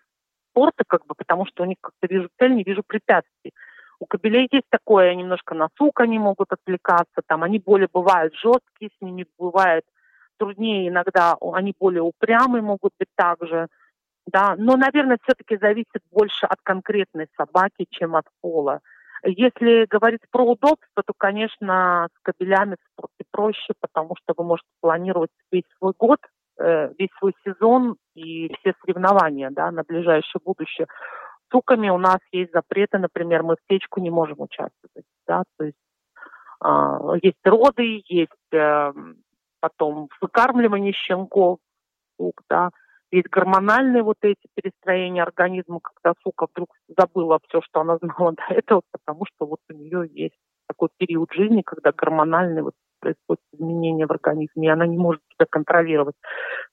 спорта, 0.50 0.84
как 0.86 1.06
бы, 1.06 1.16
потому 1.16 1.46
что 1.46 1.64
у 1.64 1.66
них 1.66 1.78
как-то 1.80 2.14
вижу 2.14 2.28
цель, 2.38 2.54
не 2.54 2.64
вижу 2.64 2.84
препятствий. 2.86 3.54
У 3.98 4.08
кобелей 4.08 4.50
есть 4.52 4.68
такое, 4.70 5.16
немножко 5.16 5.56
на 5.56 5.70
сук 5.78 6.02
они 6.02 6.20
могут 6.20 6.52
отвлекаться, 6.52 7.22
там 7.26 7.44
они 7.44 7.60
более 7.60 7.88
бывают 7.88 8.34
жесткие, 8.36 8.92
с 8.92 9.02
ними 9.02 9.26
бывает 9.40 9.86
труднее 10.38 10.90
иногда, 10.90 11.36
они 11.54 11.74
более 11.80 12.02
упрямые 12.02 12.62
могут 12.62 12.94
быть 13.00 13.10
также, 13.16 13.68
да, 14.28 14.56
но, 14.58 14.76
наверное, 14.76 15.20
все-таки 15.24 15.58
зависит 15.58 16.02
больше 16.12 16.46
от 16.46 16.58
конкретной 16.64 17.28
собаки, 17.38 17.86
чем 17.90 18.16
от 18.16 18.26
пола. 18.42 18.82
Если 19.24 19.86
говорить 19.86 20.22
про 20.32 20.44
удобство, 20.44 21.04
то, 21.06 21.14
конечно, 21.18 22.08
с 22.16 22.22
кабелями 22.22 22.76
в 22.98 23.08
проще, 23.32 23.74
потому 23.80 24.16
что 24.16 24.34
вы 24.38 24.44
можете 24.44 24.70
планировать 24.82 25.32
весь 25.52 25.64
свой 25.78 25.94
год, 25.98 26.20
э, 26.60 26.92
весь 26.98 27.10
свой 27.20 27.34
сезон 27.44 27.98
и 28.14 28.54
все 28.56 28.74
соревнования 28.82 29.50
да, 29.52 29.72
на 29.72 29.84
ближайшее 29.84 30.42
будущее. 30.44 30.88
С 31.48 31.52
суками 31.52 31.90
у 31.90 31.98
нас 31.98 32.20
есть 32.32 32.52
запреты, 32.52 32.98
например, 32.98 33.44
мы 33.44 33.56
в 33.56 33.68
течку 33.68 34.00
не 34.00 34.10
можем 34.10 34.42
участвовать. 34.42 35.06
Да, 35.28 35.44
то 35.58 35.66
есть 35.66 35.78
э, 36.64 37.00
есть 37.24 37.46
роды, 37.46 38.04
есть 38.08 38.54
э, 38.54 38.94
потом 39.66 40.10
выкармливание 40.22 40.94
щенков, 40.94 41.58
сук, 42.18 42.42
да, 42.48 42.70
есть 43.12 43.30
гормональные 43.30 44.04
вот 44.04 44.18
эти 44.22 44.48
перестроения 44.54 45.24
организма, 45.24 45.80
когда 45.82 46.14
сука 46.22 46.46
вдруг 46.52 46.70
забыла 46.88 47.40
все, 47.48 47.62
что 47.62 47.82
она 47.82 47.98
знала 47.98 48.34
до 48.38 48.54
этого, 48.54 48.82
потому 48.92 49.26
что 49.26 49.48
вот 49.48 49.60
у 49.72 49.74
нее 49.74 50.08
есть 50.14 50.36
такой 50.68 50.90
период 50.98 51.32
жизни, 51.34 51.64
когда 51.64 51.92
гормональные 51.92 52.62
вот 52.64 52.74
происходят 53.00 53.42
изменения 53.54 54.06
в 54.06 54.12
организме, 54.12 54.68
и 54.68 54.72
она 54.72 54.86
не 54.86 54.98
может 54.98 55.22
себя 55.34 55.48
контролировать. 55.50 56.16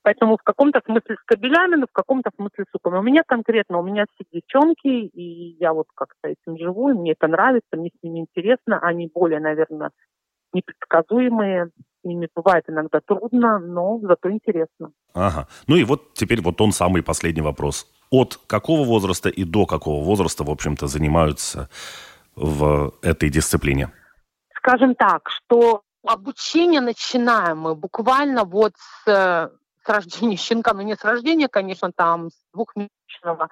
Поэтому 0.03 0.37
в 0.37 0.43
каком-то 0.43 0.81
смысле 0.85 1.17
с 1.17 1.25
кабелями, 1.25 1.77
но 1.77 1.87
в 1.87 1.93
каком-то 1.93 2.31
смысле 2.37 2.65
с 2.65 2.71
суками. 2.73 2.99
У 2.99 3.03
меня 3.03 3.23
конкретно, 3.27 3.79
у 3.79 3.83
меня 3.83 4.05
все 4.15 4.25
девчонки, 4.31 4.89
и 4.89 5.57
я 5.59 5.73
вот 5.73 5.87
как-то 5.95 6.29
этим 6.29 6.59
живу, 6.59 6.91
и 6.91 6.95
мне 6.95 7.13
это 7.13 7.27
нравится, 7.27 7.77
мне 7.77 7.89
с 7.89 8.03
ними 8.03 8.21
интересно, 8.21 8.79
они 8.81 9.11
более, 9.15 9.41
наверное, 9.41 9.91
непредсказуемые, 10.53 11.71
ними 12.05 12.29
бывает 12.35 12.65
иногда 12.69 13.01
трудно, 13.01 13.59
но 13.59 13.99
зато 14.03 14.31
интересно. 14.31 14.93
Ага. 15.15 15.47
Ну 15.67 15.77
и 15.77 15.85
вот 15.85 16.15
теперь 16.15 16.41
вот 16.43 16.61
он 16.61 16.73
самый 16.73 17.03
последний 17.03 17.43
вопрос. 17.43 17.87
От 18.11 18.39
какого 18.47 18.85
возраста 18.85 19.29
и 19.29 19.45
до 19.45 19.67
какого 19.67 20.05
возраста, 20.05 20.45
в 20.45 20.51
общем-то, 20.51 20.87
занимаются 20.87 21.69
в 22.37 22.93
этой 23.03 23.31
дисциплине? 23.31 23.91
Скажем 24.57 24.95
так, 24.95 25.29
что 25.29 25.83
обучение 26.05 26.81
начинаем 26.81 27.59
мы 27.59 27.75
буквально 27.75 28.45
вот 28.45 28.73
с, 28.77 29.51
с 29.85 29.89
рождения 29.89 30.37
щенка, 30.39 30.75
ну 30.75 30.83
не 30.83 30.95
с 30.95 31.05
рождения, 31.05 31.49
конечно, 31.49 31.91
там 31.93 32.31
с 32.31 32.45
двухмесячного 32.53 33.49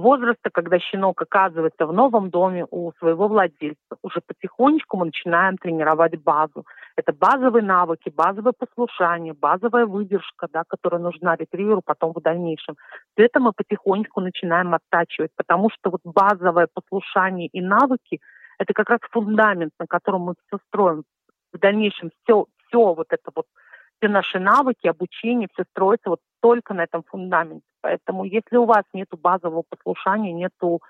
возраста, 0.00 0.50
когда 0.50 0.78
щенок 0.78 1.22
оказывается 1.22 1.86
в 1.86 1.92
новом 1.92 2.30
доме 2.30 2.66
у 2.70 2.92
своего 2.98 3.28
владельца. 3.28 3.96
Уже 4.02 4.20
потихонечку 4.26 4.96
мы 4.96 5.06
начинаем 5.06 5.56
тренировать 5.56 6.16
базу. 6.22 6.66
Это 6.96 7.12
базовые 7.12 7.62
навыки, 7.62 8.12
базовое 8.14 8.52
послушание, 8.52 9.34
базовая 9.34 9.86
выдержка, 9.86 10.48
да, 10.52 10.62
которая 10.66 11.00
нужна 11.00 11.36
ретриверу 11.36 11.82
потом 11.84 12.12
в 12.12 12.22
дальнейшем. 12.22 12.76
Все 13.14 13.26
это 13.26 13.40
мы 13.40 13.52
потихонечку 13.52 14.20
начинаем 14.20 14.74
оттачивать, 14.74 15.30
потому 15.36 15.70
что 15.70 15.90
вот 15.90 16.00
базовое 16.04 16.68
послушание 16.72 17.48
и 17.48 17.60
навыки– 17.60 18.20
это 18.58 18.72
как 18.74 18.90
раз 18.90 19.00
фундамент, 19.10 19.72
на 19.78 19.86
котором 19.86 20.22
мы 20.22 20.34
все 20.46 20.58
строим. 20.68 21.04
В 21.52 21.58
дальнейшем 21.58 22.10
все, 22.22 22.46
все 22.66 22.94
вот 22.94 23.06
это 23.10 23.30
вот 23.34 23.46
все 23.98 24.08
наши 24.08 24.38
навыки, 24.38 24.86
обучение, 24.86 25.48
все 25.52 25.64
строится 25.70 26.10
вот 26.10 26.20
только 26.40 26.74
на 26.74 26.84
этом 26.84 27.02
фундаменте. 27.02 27.67
Поэтому 27.80 28.24
если 28.24 28.56
у 28.56 28.64
вас 28.64 28.84
нет 28.92 29.08
базового 29.10 29.64
послушания, 29.68 30.32
нету 30.32 30.80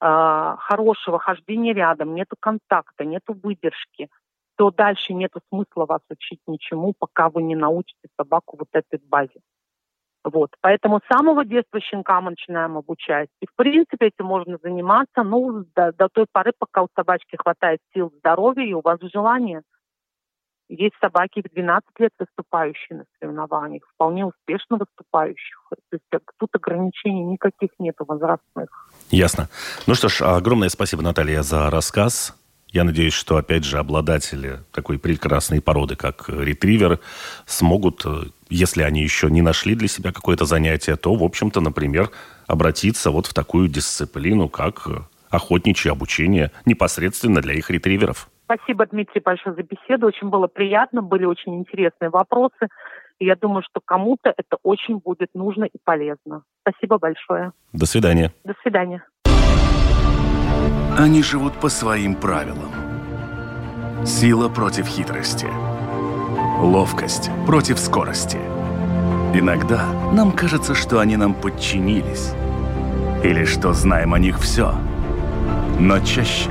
э, 0.00 0.56
хорошего 0.58 1.18
хождения 1.18 1.74
рядом, 1.74 2.14
нету 2.14 2.36
контакта, 2.38 3.04
нету 3.04 3.34
выдержки, 3.34 4.08
то 4.56 4.70
дальше 4.70 5.14
нету 5.14 5.40
смысла 5.48 5.86
вас 5.86 6.00
учить 6.10 6.40
ничему, 6.46 6.94
пока 6.98 7.30
вы 7.30 7.42
не 7.42 7.56
научите 7.56 8.08
собаку 8.16 8.56
вот 8.58 8.68
этой 8.72 9.00
базе. 9.08 9.40
Вот. 10.22 10.50
Поэтому 10.60 11.00
с 11.00 11.16
самого 11.16 11.44
детства 11.44 11.80
щенка 11.80 12.20
мы 12.20 12.30
начинаем 12.32 12.76
обучать. 12.76 13.30
И, 13.40 13.46
в 13.46 13.54
принципе, 13.56 14.08
этим 14.08 14.26
можно 14.26 14.58
заниматься 14.62 15.22
ну, 15.22 15.64
до, 15.74 15.92
до 15.92 16.08
той 16.08 16.26
поры, 16.30 16.52
пока 16.58 16.82
у 16.82 16.88
собачки 16.94 17.36
хватает 17.36 17.80
сил, 17.94 18.12
здоровья 18.18 18.64
и 18.64 18.74
у 18.74 18.82
вас 18.82 18.98
желания. 19.00 19.62
Есть 20.70 20.94
собаки 21.00 21.42
в 21.42 21.52
12 21.52 21.88
лет 21.98 22.12
выступающие 22.16 22.98
на 22.98 23.04
соревнованиях, 23.18 23.82
вполне 23.92 24.24
успешно 24.24 24.76
выступающих. 24.76 25.58
То 25.68 25.76
есть 25.96 26.24
тут 26.38 26.48
ограничений 26.54 27.24
никаких 27.24 27.70
нет 27.80 27.96
возрастных. 27.98 28.88
Ясно. 29.10 29.48
Ну 29.88 29.96
что 29.96 30.08
ж, 30.08 30.22
огромное 30.22 30.68
спасибо, 30.68 31.02
Наталья, 31.02 31.42
за 31.42 31.70
рассказ. 31.70 32.36
Я 32.68 32.84
надеюсь, 32.84 33.14
что, 33.14 33.36
опять 33.36 33.64
же, 33.64 33.78
обладатели 33.78 34.60
такой 34.70 35.00
прекрасной 35.00 35.60
породы, 35.60 35.96
как 35.96 36.28
ретривер, 36.28 37.00
смогут, 37.46 38.06
э, 38.06 38.26
если 38.48 38.82
они 38.84 39.02
еще 39.02 39.28
не 39.28 39.42
нашли 39.42 39.74
для 39.74 39.88
себя 39.88 40.12
какое-то 40.12 40.44
занятие, 40.44 40.94
то, 40.94 41.12
в 41.16 41.24
общем-то, 41.24 41.60
например, 41.60 42.10
обратиться 42.46 43.10
вот 43.10 43.26
в 43.26 43.34
такую 43.34 43.66
дисциплину, 43.66 44.48
как 44.48 44.86
э, 44.86 45.00
охотничье 45.30 45.90
обучение 45.90 46.52
непосредственно 46.64 47.40
для 47.40 47.54
их 47.54 47.70
ретриверов. 47.70 48.28
Спасибо, 48.52 48.84
Дмитрий, 48.86 49.20
большое 49.24 49.54
за 49.54 49.62
беседу. 49.62 50.08
Очень 50.08 50.28
было 50.28 50.48
приятно, 50.48 51.02
были 51.02 51.24
очень 51.24 51.54
интересные 51.54 52.10
вопросы. 52.10 52.66
И 53.20 53.26
я 53.26 53.36
думаю, 53.36 53.62
что 53.62 53.80
кому-то 53.84 54.34
это 54.36 54.56
очень 54.64 54.98
будет 54.98 55.28
нужно 55.34 55.64
и 55.64 55.78
полезно. 55.84 56.42
Спасибо 56.62 56.98
большое. 56.98 57.52
До 57.72 57.86
свидания. 57.86 58.32
До 58.42 58.54
свидания. 58.62 59.04
Они 60.98 61.22
живут 61.22 61.60
по 61.60 61.68
своим 61.68 62.16
правилам. 62.16 62.72
Сила 64.04 64.48
против 64.48 64.86
хитрости. 64.86 65.46
Ловкость 66.60 67.30
против 67.46 67.78
скорости. 67.78 68.38
Иногда 69.32 69.86
нам 70.12 70.32
кажется, 70.32 70.74
что 70.74 70.98
они 70.98 71.16
нам 71.16 71.34
подчинились. 71.34 72.34
Или 73.22 73.44
что 73.44 73.72
знаем 73.74 74.12
о 74.12 74.18
них 74.18 74.40
все. 74.40 74.74
Но 75.78 76.00
чаще 76.00 76.50